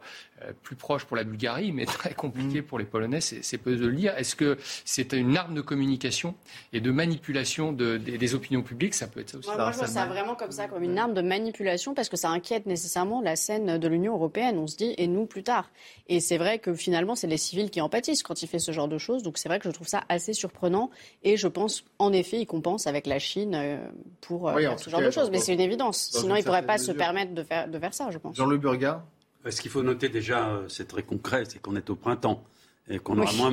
[0.64, 2.66] plus proche pour la Bulgarie, mais très compliqué mm.
[2.66, 4.14] pour les Polonais, c'est peu de le dire.
[4.18, 6.36] Est-ce que c'est une arme de communication
[6.74, 8.94] et de manipulation des, opinions publiques?
[8.94, 9.50] Ça peut être ça aussi.
[9.50, 12.30] Moi, je vois ça vraiment comme ça, comme une arme de manipulation, parce que ça
[12.30, 14.58] inquiète nécessairement la scène de l'Union européenne.
[14.58, 15.70] On se dit, et nous plus tard.
[16.08, 18.72] Et c'est vrai que finalement, c'est les civils qui en pâtissent quand il fait ce
[18.72, 19.24] genre de choses.
[19.24, 20.90] Donc c'est vrai que je trouve ça assez surprenant.
[21.24, 23.78] Et je pense, en effet, il compense avec la Chine euh,
[24.22, 25.32] pour euh, ce genre de choses.
[25.32, 26.10] Mais c'est une évidence.
[26.12, 28.36] Sinon, il ne pourrait pas se permettre de faire, de faire ça, je pense.
[28.36, 29.06] Jean-Luc Burga?
[29.52, 32.44] Ce qu'il faut noter déjà, euh, c'est très concret, c'est qu'on est au printemps
[32.90, 33.52] et qu'on aura moins,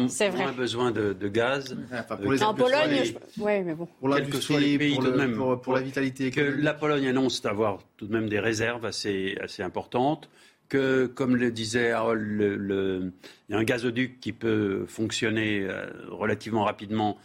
[0.52, 1.76] besoin de, gaz.
[2.22, 3.88] pour les en Pologne, oui, mais bon.
[3.98, 4.78] Pour l'industrie,
[5.34, 9.36] pour, pour, la vitalité Que la Pologne annonce d'avoir tout de même des réserves assez,
[9.42, 10.28] assez importantes.
[10.68, 13.12] Que, comme le disait Harold, le,
[13.48, 17.18] il y a un gazoduc qui peut fonctionner euh, relativement rapidement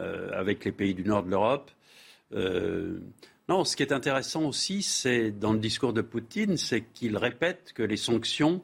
[0.00, 1.70] euh, avec les pays du nord de l'Europe.
[3.48, 7.72] Non, ce qui est intéressant aussi, c'est dans le discours de Poutine, c'est qu'il répète
[7.74, 8.60] que les sanctions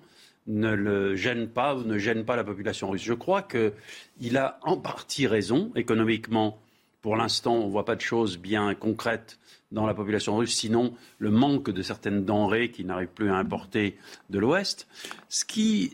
[0.48, 3.02] ne le gênent pas ou ne gênent pas la population russe.
[3.02, 5.70] Je crois qu'il a en partie raison.
[5.76, 6.58] Économiquement,
[7.00, 9.38] pour l'instant, on ne voit pas de choses bien concrètes
[9.70, 13.96] dans la population russe, sinon le manque de certaines denrées qui n'arrivent plus à importer
[14.30, 14.86] de l'Ouest.
[15.28, 15.92] Ce qui,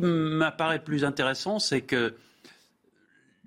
[0.00, 2.14] m'apparaît plus intéressant, c'est que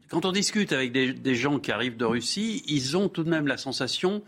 [0.09, 3.47] quand on discute avec des, gens qui arrivent de Russie, ils ont tout de même
[3.47, 4.21] la sensation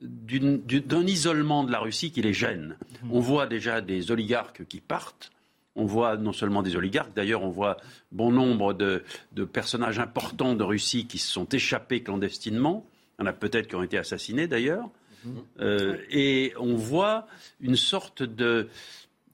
[0.00, 2.76] d'un isolement de la Russie qui les gêne.
[3.02, 3.12] Mhm.
[3.12, 5.30] On voit déjà des oligarques qui partent.
[5.74, 7.76] On voit non seulement des oligarques, d'ailleurs, on voit
[8.10, 9.04] bon nombre de,
[9.52, 12.84] personnages importants de Russie qui se sont échappés clandestinement.
[13.18, 14.88] Il y en a peut-être qui ont été assassinés, d'ailleurs.
[15.24, 15.32] Mhm.
[15.60, 17.26] Euh, et on voit
[17.60, 18.68] une sorte de,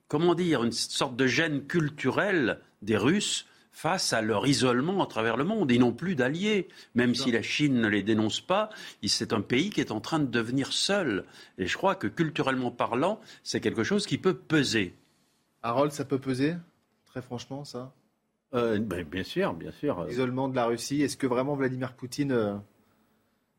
[0.09, 5.37] comment dire, une sorte de gêne culturelle des Russes face à leur isolement à travers
[5.37, 5.70] le monde.
[5.72, 6.68] Ils n'ont plus d'alliés.
[6.95, 8.70] Même si la Chine ne les dénonce pas,
[9.05, 11.25] c'est un pays qui est en train de devenir seul.
[11.59, 14.95] Et je crois que culturellement parlant, c'est quelque chose qui peut peser.
[15.62, 16.55] Harold, ça peut peser?
[17.05, 17.93] Très franchement, ça?
[18.55, 20.05] Euh, ben, Bien sûr, bien sûr.
[20.05, 22.33] L'isolement de la Russie, est-ce que vraiment Vladimir Poutine...
[22.33, 22.55] Euh,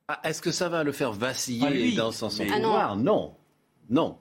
[0.07, 2.95] ah, est-ce que ça va le faire vaciller dans son, son pouvoir?
[2.95, 3.35] Non.
[3.89, 4.17] Non.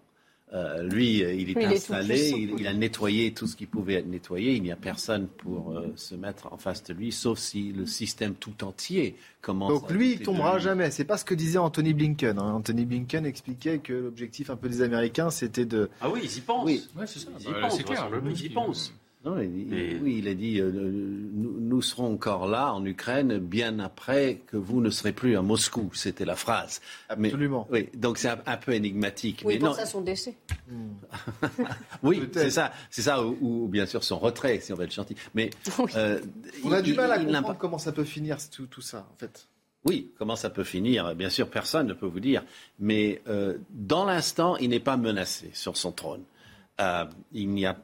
[0.55, 4.55] Euh, lui, il est installé, il, a nettoyé tout ce qui pouvait être nettoyé.
[4.55, 7.87] Il n'y a personne pour euh, se mettre en face de lui, sauf si le
[7.87, 9.71] système tout entier commence.
[9.71, 10.93] Donc lui, il tombera jamais.
[10.93, 12.39] C'est pas ce que disait Anthony Blinken.
[12.39, 12.53] Hein.
[12.53, 15.91] Anthony Blinken expliquait que l'objectif un peu des Américains, c'était de.
[16.01, 16.65] Ah oui, ils y pensent.
[16.67, 17.31] Oui, c'est ça.
[17.41, 17.83] Ils y bah, pensent.
[17.83, 18.95] Clair, ils y pensent.
[19.25, 24.59] Non, Oui, il a dit euh, nous, serons encore là en Ukraine bien après que
[24.59, 25.91] vous ne serez plus à Moscou.
[25.95, 26.83] C'était la phrase.
[27.09, 27.67] Absolument.
[27.71, 29.43] oui, donc c'est un, peu énigmatique.
[29.45, 30.35] Oui, mais ça son décès.
[32.03, 35.17] oui, c'est ça, c'est ça, ou, bien sûr son retrait, si on veut être gentil.
[35.35, 35.51] Mais
[35.97, 36.21] euh,
[36.63, 39.49] on a du mal à comprendre comment ça peut finir tout, tout ça, en fait.
[39.87, 42.43] Oui, comment ça peut finir Bien sûr, personne ne peut vous dire.
[42.79, 46.23] Mais euh, dans l'instant, il n'est pas menacé sur son trône.
[46.81, 47.05] Euh,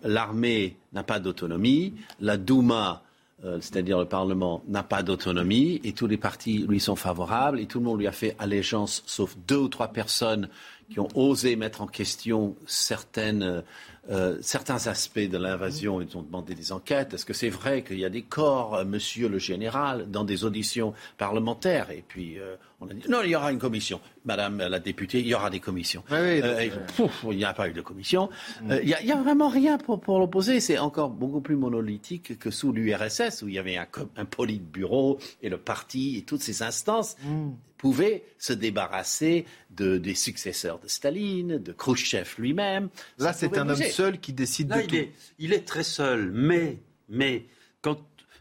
[0.03, 3.03] l'armée n'a pas d'autonomie, la Douma,
[3.45, 7.67] euh, c'est-à-dire le Parlement, n'a pas d'autonomie, et tous les partis lui sont favorables, et
[7.67, 10.49] tout le monde lui a fait allégeance, sauf deux ou trois personnes
[10.91, 13.63] qui ont osé mettre en question certaines
[14.09, 16.01] euh, certains aspects de l'invasion.
[16.01, 17.15] Ils ont demandé des enquêtes.
[17.15, 20.45] Est-ce que c'est vrai qu'il y a des corps, euh, monsieur le général, dans des
[20.45, 21.91] auditions parlementaires?
[21.91, 24.01] Et puis, euh, on a dit non, il y aura une commission.
[24.25, 26.03] Madame la députée, il y aura des commissions.
[26.11, 28.31] il n'y a pas eu de commission.
[28.63, 28.73] Mm.
[28.83, 30.61] Il n'y a, vraiment rien pour, pour l'opposer.
[30.61, 33.87] C'est encore beaucoup plus monolithique que sous l'URSS, où il y avait un,
[34.17, 34.27] un
[34.73, 37.17] bureau et le parti et toutes ces instances.
[37.23, 42.91] Mm pouvait se débarrasser de, des successeurs de Staline, de Khrushchev lui-même.
[43.19, 44.95] Là, c'est un homme seul qui décide de il tout.
[44.95, 46.79] Est, il est très seul, mais,
[47.09, 47.47] mais
[47.83, 47.99] quand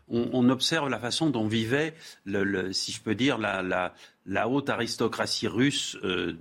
[0.10, 1.94] on, observe la façon dont vivait,
[2.26, 3.94] le, si je peux dire, la, la,
[4.26, 6.34] la haute aristocratie russe euh,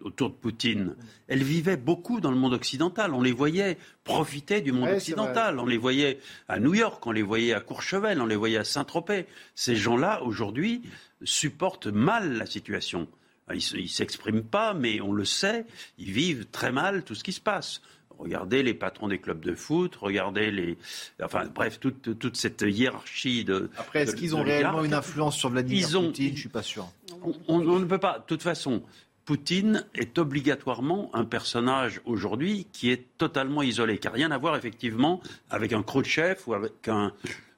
[0.00, 0.96] autour de Poutine,
[1.28, 3.14] elle vivait beaucoup dans le monde occidental.
[3.14, 5.58] On les voyait profiter du monde occidental.
[5.58, 8.64] On les voyait à New York, on les voyait à Courchevel, on les voyait à
[8.64, 9.26] Saint-Tropez.
[9.54, 10.82] Ces gens-là, aujourd'hui,
[11.22, 13.08] supportent mal la situation.
[13.50, 15.66] Ils ne s'expriment pas, mais on le sait,
[15.98, 17.82] ils vivent très mal tout ce qui se passe.
[18.18, 20.78] Regardez les patrons des clubs de foot, regardez les.
[21.22, 23.70] Enfin, bref, toute, toute cette hiérarchie de.
[23.76, 26.28] Après, est-ce qu'ils ont réellement une influence sur Vladimir Poutine?
[26.28, 26.88] Je ne suis pas sûr.
[27.48, 28.18] On, ne peut pas.
[28.18, 28.82] De toute façon,
[29.24, 34.56] Poutine est obligatoirement un personnage aujourd'hui qui est totalement isolé, qui n'a rien à voir
[34.56, 37.12] effectivement avec un Khrouchtchev ou avec un,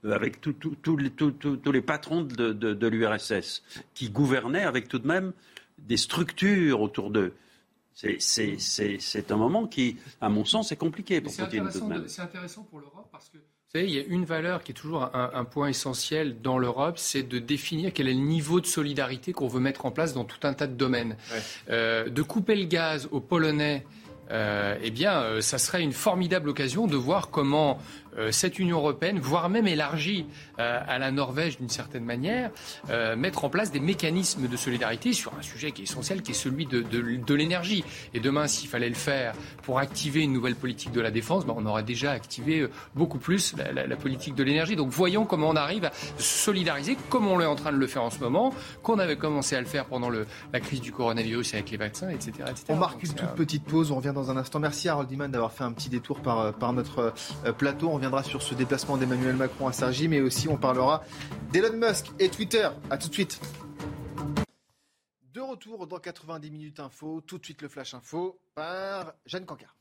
[0.05, 3.63] avec tous les, patrons de, l'URSS,
[3.95, 5.33] qui gouvernaient avec tout de même
[5.79, 7.33] des structures autour d'eux.
[7.97, 11.69] C'est un moment qui, à mon sens, est compliqué pour Poutine.
[12.07, 14.75] C'est intéressant pour l'Europe parce que vous savez, il y a une valeur qui est
[14.75, 19.33] toujours un, point essentiel dans l'Europe, c'est de définir quel est le niveau de solidarité
[19.33, 21.17] qu'on veut mettre en place dans tout un tas de domaines.
[21.69, 23.85] Euh, de couper le gaz aux Polonais
[24.31, 27.79] euh, eh bien, euh, ça serait une formidable occasion de voir comment
[28.19, 30.27] euh, cette Union européenne, voire même élargie
[30.59, 32.51] euh, à la Norvège d'une certaine manière,
[32.89, 36.31] euh, mettre en place des mécanismes de solidarité sur un sujet qui est essentiel, qui
[36.31, 37.85] est celui de, de, l'énergie.
[38.15, 41.55] Et demain, s'il fallait le faire pour activer une nouvelle politique de la défense, ben,
[41.57, 44.77] on aurait déjà activé beaucoup plus la, la, politique de l'énergie.
[44.77, 47.87] Donc voyons comment on arrive à se solidariser, comme on est en train de le
[47.87, 50.93] faire en ce moment, qu'on avait commencé à le faire pendant le, la crise du
[50.93, 52.33] coronavirus avec les vaccins, etc.
[52.49, 52.65] etc.
[52.71, 54.59] On marque une toute petite pause, on revient dans un instant.
[54.59, 57.13] Merci Harold Iman d'avoir fait un petit détour par, par notre
[57.59, 57.91] plateau.
[57.93, 61.05] On viendra sur ce déplacement d'Emmanuel Macron à Sergi, mais aussi on parlera
[61.53, 62.69] d'Elon Musk et Twitter.
[62.91, 63.41] A tout de suite.
[65.33, 69.76] De retour dans 90 minutes info, tout de suite le flash info par Jeanne Cancard.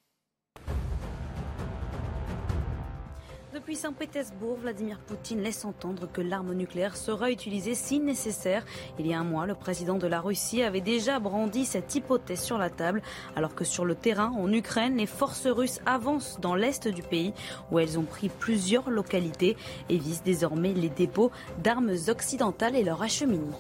[3.56, 8.66] Depuis Saint-Pétersbourg, Vladimir Poutine laisse entendre que l'arme nucléaire sera utilisée si nécessaire.
[8.99, 12.41] Il y a un mois, le président de la Russie avait déjà brandi cette hypothèse
[12.41, 13.01] sur la table,
[13.34, 17.34] alors que sur le terrain, en Ukraine, les forces russes avancent dans l'est du pays,
[17.72, 19.56] où elles ont pris plusieurs localités
[19.88, 21.32] et visent désormais les dépôts
[21.64, 23.58] d'armes occidentales et leur acheminement.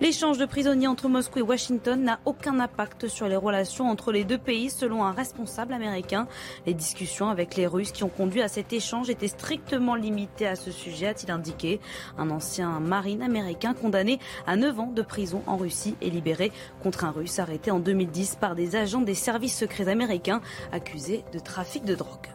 [0.00, 4.24] L'échange de prisonniers entre Moscou et Washington n'a aucun impact sur les relations entre les
[4.24, 6.26] deux pays, selon un responsable américain.
[6.66, 10.56] Les discussions avec les Russes qui ont conduit à cet échange étaient strictement limitées à
[10.56, 11.80] ce sujet, a-t-il indiqué.
[12.18, 16.52] Un ancien marine américain condamné à 9 ans de prison en Russie est libéré
[16.82, 20.40] contre un Russe arrêté en 2010 par des agents des services secrets américains
[20.72, 22.28] accusés de trafic de drogue.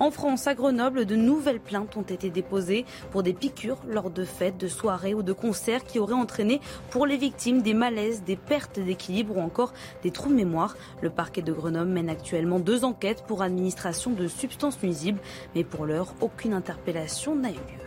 [0.00, 4.24] En France, à Grenoble, de nouvelles plaintes ont été déposées pour des piqûres lors de
[4.24, 8.36] fêtes, de soirées ou de concerts qui auraient entraîné pour les victimes des malaises, des
[8.36, 10.74] pertes d'équilibre ou encore des trous de mémoire.
[11.02, 15.20] Le parquet de Grenoble mène actuellement deux enquêtes pour administration de substances nuisibles,
[15.54, 17.84] mais pour l'heure, aucune interpellation n'a eu lieu.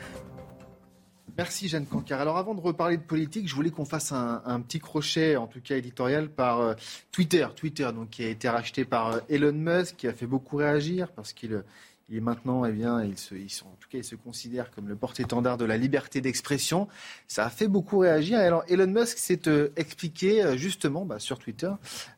[1.35, 2.21] Merci Jeanne Cancar.
[2.21, 5.61] Alors avant de reparler de politique, je voulais qu'on fasse un, petit crochet, en tout
[5.61, 6.73] cas éditorial, par euh,
[7.11, 7.47] Twitter.
[7.55, 11.11] Twitter, donc, qui a été racheté par euh, Elon Musk, qui a fait beaucoup réagir
[11.11, 11.63] parce qu'il
[12.11, 13.33] est maintenant, eh bien, il se,
[13.63, 16.87] en tout cas, il se considère comme le porte-étendard de la liberté d'expression.
[17.27, 18.39] Ça a fait beaucoup réagir.
[18.39, 21.71] Alors, Elon Musk s'est euh, expliqué euh, justement bah, sur Twitter.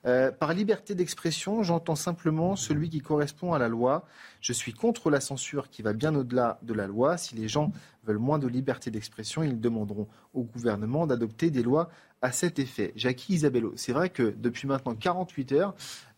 [0.06, 4.06] Euh, par liberté d'expression, j'entends simplement celui qui correspond à la loi.
[4.42, 7.18] Je suis contre la censure qui va bien au-delà de la loi.
[7.18, 7.72] Si les gens
[8.04, 11.90] veulent moins de liberté d'expression, ils demanderont au gouvernement d'adopter des lois
[12.22, 12.92] à cet effet.
[12.96, 15.76] Jackie Isabello, c'est vrai que depuis maintenant 48 heures,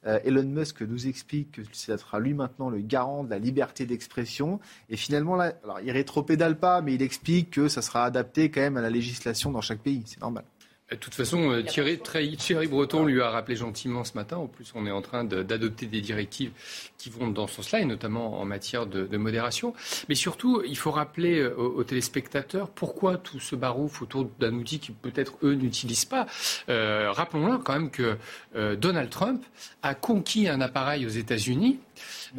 [0.08, 3.86] euh, Elon Musk nous explique que ce sera lui maintenant le garant de la liberté
[3.86, 4.60] d'expression.
[4.90, 8.62] Et finalement, là, alors, il rétropédale pas, mais il explique que ça sera adapté quand
[8.62, 10.04] même à la législation dans chaque pays.
[10.06, 10.44] C'est normal.
[10.90, 14.38] De toute façon, euh, Thierry, Thierry, Breton lui a rappelé gentiment ce matin.
[14.38, 16.52] En plus, on est en train d'adopter des directives
[16.98, 19.74] qui vont dans ce sens-là, et notamment en matière de, modération.
[20.08, 24.80] Mais surtout, il faut rappeler euh, aux, téléspectateurs pourquoi tout ce barouf autour d'un outil
[24.80, 26.26] qui peut-être eux n'utilisent pas.
[26.70, 28.18] Euh, rappelons-leur quand même que
[28.76, 29.44] Donald Trump
[29.84, 31.80] a conquis un appareil aux États-Unis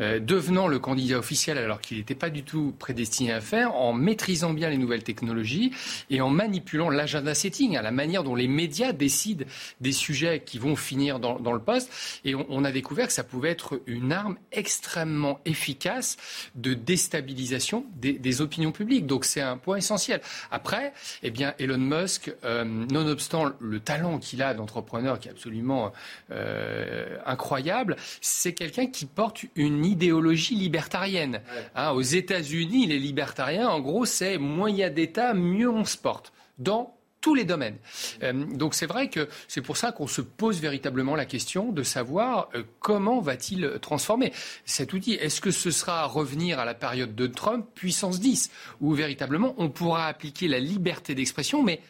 [0.00, 3.92] euh, devenant le candidat officiel alors qu'il n'était pas du tout prédestiné à faire, en
[3.92, 5.72] maîtrisant bien les nouvelles technologies
[6.10, 9.44] et en manipulant l'agenda setting, à la manière dont les médias décident
[9.80, 11.90] des sujets qui vont finir dans, le poste.
[12.24, 16.16] Et on, a découvert que ça pouvait être une arme extrêmement efficace
[16.54, 19.06] de déstabilisation des, opinions publiques.
[19.06, 20.20] Donc c'est un point essentiel.
[20.50, 20.92] Après,
[21.22, 25.92] eh bien, Elon Musk, euh, nonobstant le talent qu'il a d'entrepreneur qui est absolument
[26.30, 31.40] euh, incroyable, c'est quelqu'un qui porte une idéologie libertarienne.
[31.74, 35.84] Hein, aux États-Unis, les libertariens, en gros, c'est moins il y a d'État, mieux on
[35.84, 36.32] se porte.
[36.58, 37.76] Dans tous les domaines.
[38.22, 41.82] Euh, donc c'est vrai que c'est pour ça qu'on se pose véritablement la question de
[41.82, 44.32] savoir euh, comment va-t-il transformer
[44.64, 45.14] cet outil?
[45.14, 49.68] Est-ce que ce sera revenir à la période de Trump, puissance 10, où véritablement on
[49.68, 51.80] pourra appliquer la liberté d'expression, mais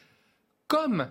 [0.66, 1.08] comme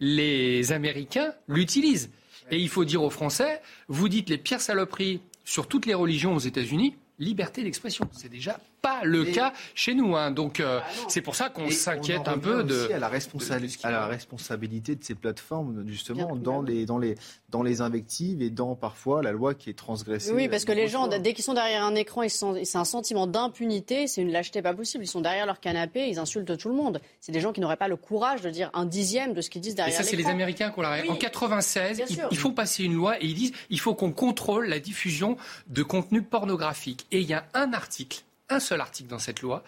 [0.00, 2.10] les Américains l'utilisent?
[2.50, 6.34] Et il faut dire aux Français, vous dites les pires saloperies sur toutes les religions
[6.34, 8.10] aux États-Unis, liberté d'expression.
[8.12, 10.16] C'est déjà pas le cas chez nous.
[10.16, 10.30] Hein.
[10.30, 14.06] Donc euh, ah c'est pour ça qu'on s'inquiète un peu de, à la, à la
[14.06, 17.16] responsabilité de ces plateformes justement dans les, dans, les,
[17.50, 20.32] dans les invectives et dans parfois la loi qui est transgressée.
[20.32, 24.06] Oui, parce que les gens, dès qu'ils sont derrière un écran, c'est un sentiment d'impunité,
[24.06, 25.04] c'est une lâcheté pas possible.
[25.04, 27.00] Ils sont derrière leur canapé, ils insultent tout le monde.
[27.20, 29.62] C'est des gens qui n'auraient pas le courage de dire un dixième de ce qu'ils
[29.62, 32.84] disent derrière Et ça, c'est les Américains qui ont la En 96, il, faut passer
[32.84, 35.36] une loi et ils disent il faut qu'on contrôle la diffusion
[35.68, 37.06] de contenu pornographique.
[37.10, 39.64] Et il y a un article un seul article dans cette loi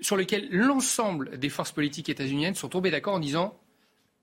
[0.00, 3.58] sur lequel l'ensemble des forces politiques états-uniennes sont tombées d'accord en disant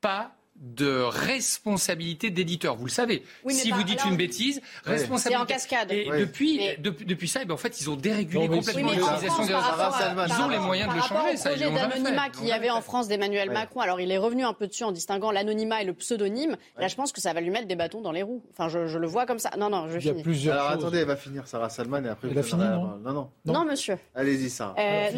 [0.01, 2.75] pas de responsabilité d'éditeur.
[2.75, 3.23] Vous le savez.
[3.47, 5.29] si vous dites une bêtise, responsabilité.
[5.29, 5.91] C'est en cascade.
[5.91, 10.27] Et depuis, depuis ça, eh ben, en fait, ils ont dérégulé complètement l'utilisation des réseaux.
[10.27, 11.37] Ils ont les moyens de le changer.
[11.37, 13.79] Ça, projet d'anonymat qu'il y avait en France d'Emmanuel Macron.
[13.79, 16.57] Alors, il est revenu un peu dessus en distinguant l'anonymat et le pseudonyme.
[16.77, 18.43] Là, je pense que ça va lui mettre des bâtons dans les roues.
[18.51, 19.51] Enfin, je, le vois comme ça.
[19.57, 22.09] Non, non, je il y a Plusieurs Alors, attendez, elle va finir Sarah Salman et
[22.09, 22.27] après.
[22.29, 23.97] Elle fini, non, non, non, monsieur.
[24.13, 24.75] Allez-y, Sarah.
[24.77, 25.09] Euh,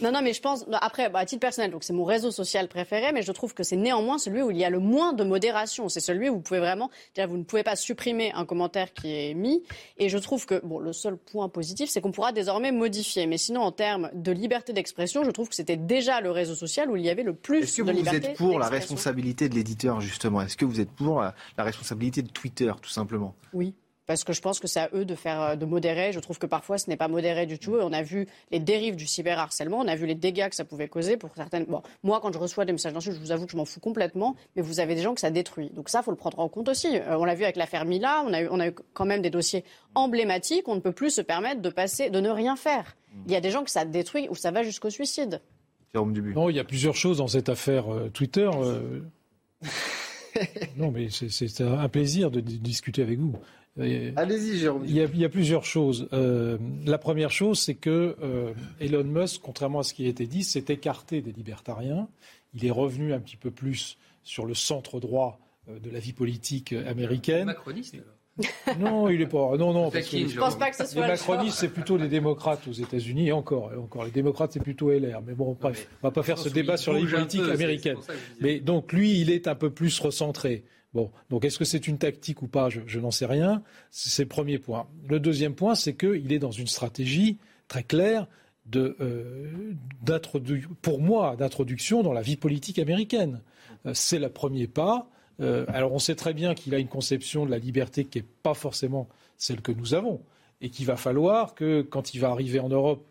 [0.00, 0.64] non, non, mais je pense.
[0.80, 3.62] Après, bah, à titre personnel, donc c'est mon réseau social préféré, mais je trouve que
[3.62, 5.88] c'est néanmoins celui où il y a le moins de modération.
[5.88, 9.34] C'est celui où vous pouvez vraiment, vous ne pouvez pas supprimer un commentaire qui est
[9.34, 9.62] mis.
[9.98, 13.26] Et je trouve que bon, le seul point positif, c'est qu'on pourra désormais modifier.
[13.26, 16.90] Mais sinon, en termes de liberté d'expression, je trouve que c'était déjà le réseau social
[16.90, 20.00] où il y avait le plus Est-ce que vous, êtes pour la responsabilité de l'éditeur
[20.00, 20.42] justement?
[20.42, 23.34] Est-ce que vous êtes pour la responsabilité de Twitter, tout simplement?
[23.52, 23.74] Oui
[24.06, 26.12] parce que je pense que c'est à eux de faire euh, de modérer.
[26.12, 27.76] Je trouve que parfois ce n'est pas modéré du tout.
[27.76, 30.64] Et on a vu les dérives du cyberharcèlement, on a vu les dégâts que ça
[30.64, 31.64] pouvait causer pour certaines.
[31.64, 33.80] Bon, moi quand je reçois des messages d'insultes, je vous avoue que je m'en fous
[33.80, 35.70] complètement, mais vous avez des gens que ça détruit.
[35.70, 36.96] Donc ça, faut le prendre en compte aussi.
[36.96, 39.22] Euh, on l'a vu avec l'affaire Mila, on a eu, on a eu quand même
[39.22, 40.68] des dossiers emblématiques.
[40.68, 42.96] On ne peut plus se permettre de passer, de ne rien faire.
[43.26, 45.40] Il y a des gens que ça détruit ou ça va jusqu'au suicide.
[45.94, 48.50] Non, il y a plusieurs choses dans cette affaire euh, Twitter.
[50.76, 53.34] non, mais c'est un plaisir de discuter avec vous.
[53.78, 54.84] Euh, Allez-y, Jérôme.
[54.86, 56.08] Il y, a, plusieurs choses.
[56.12, 60.26] Euh, la première chose, c'est que euh, Elon Musk, contrairement à ce qui a été
[60.26, 62.08] dit, s'est écarté des libertariens.
[62.54, 66.72] Il est revenu un petit peu plus sur le centre droit de la vie politique
[66.72, 67.46] américaine.
[67.46, 67.96] Macroniste
[68.78, 69.56] non, il est pas.
[69.56, 69.90] Non, non.
[69.90, 71.02] Parce que je pense pas que ce soit.
[71.02, 74.04] Les macronistes, c'est plutôt les démocrates aux États-Unis et encore, encore.
[74.04, 75.22] Les démocrates, c'est plutôt LR.
[75.26, 77.96] Mais bon, bref, on va pas faire ce débat sur la vie politique américaine.
[78.40, 80.64] Mais donc, lui, il est un peu plus recentré.
[80.96, 83.62] Bon, donc est-ce que c'est une tactique ou pas Je, n'en sais rien.
[83.90, 84.86] C'est le premier point.
[85.06, 87.36] Le deuxième point, c'est qu'il est dans une stratégie
[87.68, 88.26] très claire
[88.74, 89.74] euh,
[90.80, 93.42] pour moi, d'introduction dans la vie politique américaine.
[93.84, 95.10] Euh, c'est le premier pas.
[95.40, 98.26] Euh, alors on sait très bien qu'il a une conception de la liberté qui n'est
[98.42, 100.22] pas forcément celle que nous avons
[100.62, 103.06] et qu'il va falloir que quand il va arriver en Europe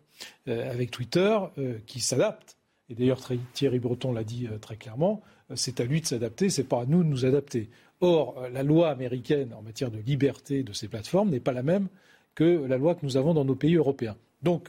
[0.48, 1.38] avec Twitter,
[1.86, 2.56] qu'il s'adapte.
[2.88, 3.20] Et d'ailleurs
[3.52, 5.22] Thierry Breton l'a dit très clairement,
[5.54, 7.68] c'est à lui de s'adapter, c'est pas à nous de nous adapter.
[8.00, 11.88] Or, la loi américaine en matière de liberté de ces plateformes n'est pas la même
[12.34, 14.16] que la loi que nous avons dans nos pays européens.
[14.42, 14.68] Donc,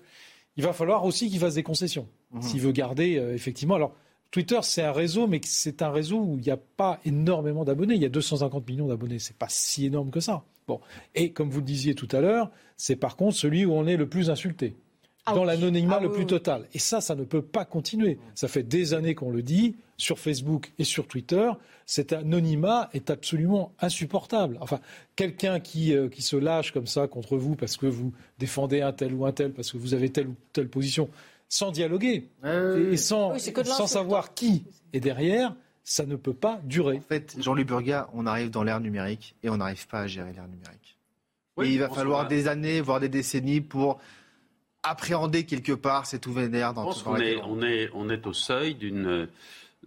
[0.55, 2.41] il va falloir aussi qu'il fasse des concessions mmh.
[2.41, 3.75] s'il veut garder effectivement.
[3.75, 3.93] Alors,
[4.31, 7.95] Twitter, c'est un réseau, mais c'est un réseau où il n'y a pas énormément d'abonnés.
[7.95, 9.19] Il y a 250 millions d'abonnés.
[9.19, 10.43] Ce n'est pas si énorme que ça.
[10.67, 10.81] Bon.
[11.15, 13.95] Et comme vous le disiez tout à l'heure, c'est par contre celui où on est
[13.95, 14.75] le plus insulté.
[15.27, 16.67] Ah dans l'anonymat ah le plus total.
[16.73, 18.17] Et ça, ça ne peut pas continuer.
[18.33, 21.51] Ça fait des années qu'on le dit sur Facebook et sur Twitter.
[21.85, 24.57] Cet anonymat est absolument insupportable.
[24.61, 24.79] Enfin,
[25.17, 28.93] quelqu'un qui, euh, qui se lâche comme ça contre vous parce que vous défendez un
[28.93, 31.09] tel ou un tel, parce que vous avez telle ou telle position,
[31.49, 34.63] sans dialoguer et sans, sans savoir qui
[34.93, 36.97] est derrière, ça ne peut pas durer.
[36.97, 40.31] En fait, Jean-Luc Burga, on arrive dans l'ère numérique et on n'arrive pas à gérer
[40.31, 40.97] l'ère numérique.
[41.61, 43.99] et il va falloir des années, voire des décennies pour
[44.89, 48.25] appréhender quelque part cette nouvelle ère dans, Je pense qu'on est, on est, on est
[48.27, 49.27] au seuil d'une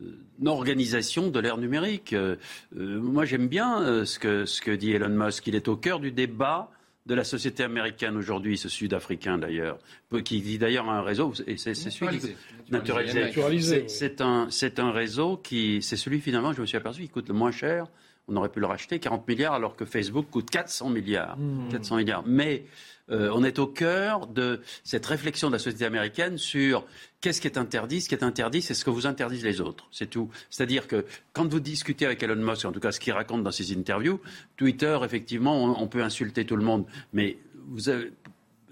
[0.00, 2.12] euh, organisation de l'ère numérique.
[2.12, 2.36] Euh,
[2.76, 5.46] euh, moi, j'aime bien ce, que, ce que dit Elon Musk.
[5.46, 6.70] Il est au cœur du débat
[7.06, 9.78] de la société américaine aujourd'hui, ce Sud-Africain d'ailleurs,
[10.24, 12.36] qui dit d'ailleurs un réseau, et c'est celui qui
[12.70, 13.88] naturalisé.
[13.88, 17.34] C'est un, un réseau qui, c'est celui finalement, je me suis aperçu, qui coûte le
[17.34, 17.86] moins cher.
[18.28, 21.36] On aurait pu le racheter 40 milliards alors que Facebook coûte 400 milliards.
[21.72, 21.98] 400 mmh.
[21.98, 22.22] milliards.
[22.26, 22.64] Mais
[23.10, 26.84] euh, on est au cœur de cette réflexion de la société américaine sur
[27.20, 28.00] qu'est-ce qui est interdit.
[28.00, 29.88] Ce qui est interdit, c'est ce que vous interdisent les autres.
[29.90, 30.30] C'est tout.
[30.50, 33.50] C'est-à-dire que quand vous discutez avec Elon Musk, en tout cas ce qu'il raconte dans
[33.50, 34.20] ses interviews,
[34.56, 36.86] Twitter, effectivement, on, on peut insulter tout le monde.
[37.12, 37.38] Mais
[37.68, 38.12] vous avez,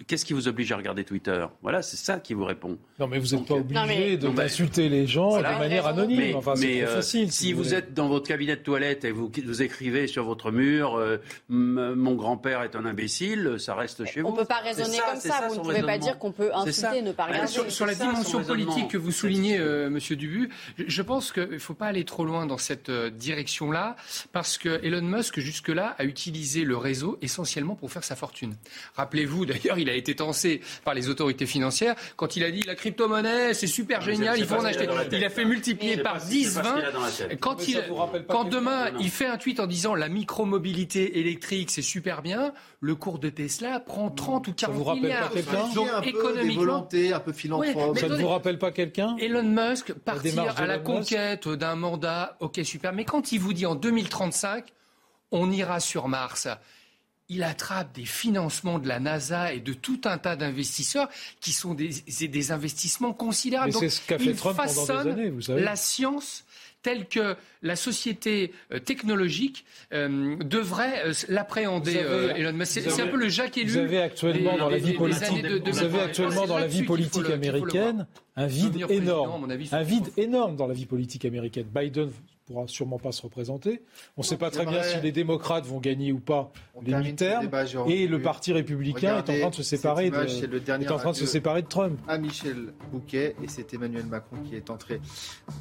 [0.07, 1.46] qu'est-ce qui vous oblige à regarder Twitter?
[1.62, 2.78] Voilà, c'est ça qui vous répond.
[2.99, 6.18] Non, mais vous n'êtes pas obligé d'insulter les gens de manière anonyme.
[6.18, 7.32] Mais, enfin, c'est euh, facile.
[7.32, 10.96] Si, vous, êtes dans votre cabinet de toilette et vous, vous écrivez sur votre mur
[10.96, 11.18] euh,
[11.49, 14.28] Mon grand-père est un imbécile», ça reste chez vous.
[14.28, 15.49] On ne peut pas raisonner comme ça.
[15.49, 17.49] Vous ne pouvez pas dire qu'on peut insulter, ne pas regarder.
[17.49, 21.74] Sur, la dimension politique que vous soulignez, euh, Monsieur Dubu, je pense qu'il ne faut
[21.74, 23.96] pas aller trop loin dans cette direction-là,
[24.32, 28.55] parce que Elon Musk, jusque-là, a utilisé le réseau essentiellement pour faire sa fortune.
[28.94, 32.74] Rappelez-vous, d'ailleurs, il a été tensé par les autorités financières quand il a dit la
[32.74, 34.89] crypto-monnaie, c'est super génial, il faut en acheter.
[35.12, 36.82] Il a fait multiplier par 10, 20.
[37.41, 37.82] Quand, il,
[38.28, 42.95] quand demain il fait un tweet en disant la micromobilité électrique, c'est super bien, le
[42.95, 45.30] cours de Tesla prend 30 ou 40 milliards.
[45.74, 47.99] Donc un économiquement, peu un peu philanthrope.
[47.99, 52.61] ça ne vous rappelle pas quelqu'un Elon Musk partir à la conquête d'un mandat, ok
[52.64, 54.72] super, mais quand il vous dit en 2035,
[55.30, 56.49] on ira sur Mars
[57.29, 61.09] il attrape des financements de la NASA et de tout un tas d'investisseurs
[61.41, 63.72] qui sont des, des investissements considérables.
[63.72, 65.62] c'est ce qu'a fait Trump pendant des années, vous savez.
[65.62, 66.45] La science
[66.83, 71.97] telle que la société euh, technologique euh, devrait euh, l'appréhender,
[72.37, 72.81] Elon Musk.
[72.89, 73.72] C'est un peu le Jacques élu.
[73.72, 78.07] Vous avez actuellement dans la vie politique, vous avez actuellement dans la vie politique américaine
[78.37, 81.66] un vide énorme, un vide énorme dans la vie politique américaine.
[81.74, 82.11] Biden
[82.49, 83.82] pourra sûrement pas se représenter.
[84.16, 86.51] On ne sait pas très bien si les démocrates vont gagner ou pas
[86.82, 87.49] les mi-termes.
[87.88, 91.16] Et le Parti républicain est en train de se séparer de, est en train de
[91.16, 91.99] se séparer de Trump.
[92.09, 95.01] À Michel Bouquet et c'est Emmanuel Macron qui est entré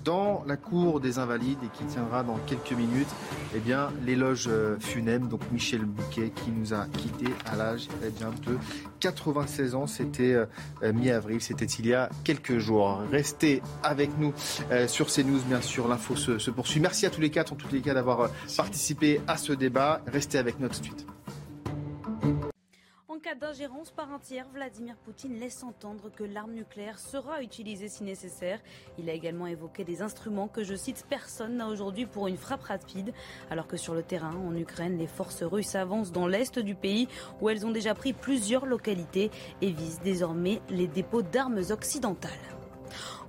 [0.06, 3.08] dans la cour des Invalides et qui tiendra dans quelques minutes
[3.56, 5.28] eh bien l'éloge euh, funèbre.
[5.28, 8.58] Donc Michel Bouquet qui nous a quitté à l'âge eh bien de
[9.02, 9.88] 96 ans.
[9.88, 10.46] C'était euh,
[10.94, 11.42] mi-avril.
[11.42, 13.02] C'était il y a quelques jours.
[13.12, 14.34] Restez avec nous
[14.72, 15.42] euh, sur CNews.
[15.48, 16.77] Bien sûr, l'info se, se poursuit.
[16.80, 20.02] Merci à tous les quatre, en tous les cas, d'avoir euh, participé à ce débat.
[20.08, 21.06] Restez avec nous tout de suite.
[23.08, 27.90] En cas d'ingérence par un tiers, Vladimir Poutine laisse entendre que l'arme nucléaire sera utilisée
[27.90, 28.60] si nécessaire.
[29.00, 32.64] Il a également évoqué des instruments que, je cite, personne n'a aujourd'hui pour une frappe
[32.64, 33.14] rapide.
[33.50, 37.08] Alors que sur le terrain, en Ukraine, les forces russes avancent dans l'est du pays
[37.42, 42.57] où elles ont déjà pris plusieurs localités et visent désormais les dépôts d'armes occidentales.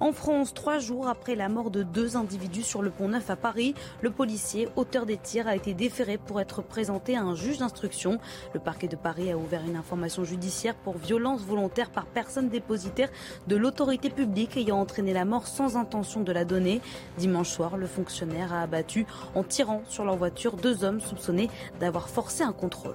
[0.01, 3.37] En France, trois jours après la mort de deux individus sur le pont Neuf à
[3.37, 7.59] Paris, le policier, auteur des tirs, a été déféré pour être présenté à un juge
[7.59, 8.19] d'instruction.
[8.55, 13.09] Le parquet de Paris a ouvert une information judiciaire pour violence volontaire par personne dépositaire
[13.47, 16.81] de l'autorité publique ayant entraîné la mort sans intention de la donner.
[17.19, 21.51] Dimanche soir, le fonctionnaire a abattu en tirant sur leur voiture deux hommes soupçonnés
[21.81, 22.95] d'avoir forcé un contrôle.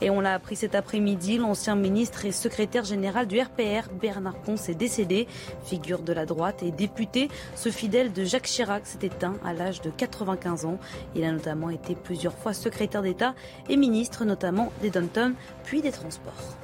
[0.00, 4.68] Et on l'a appris cet après-midi, l'ancien ministre et secrétaire général du RPR, Bernard Ponce,
[4.68, 5.26] est décédé.
[5.64, 9.80] Figure de la droite et député, ce fidèle de Jacques Chirac s'est éteint à l'âge
[9.80, 10.78] de 95 ans.
[11.14, 13.34] Il a notamment été plusieurs fois secrétaire d'État
[13.68, 15.08] et ministre notamment des dom
[15.64, 16.63] puis des Transports.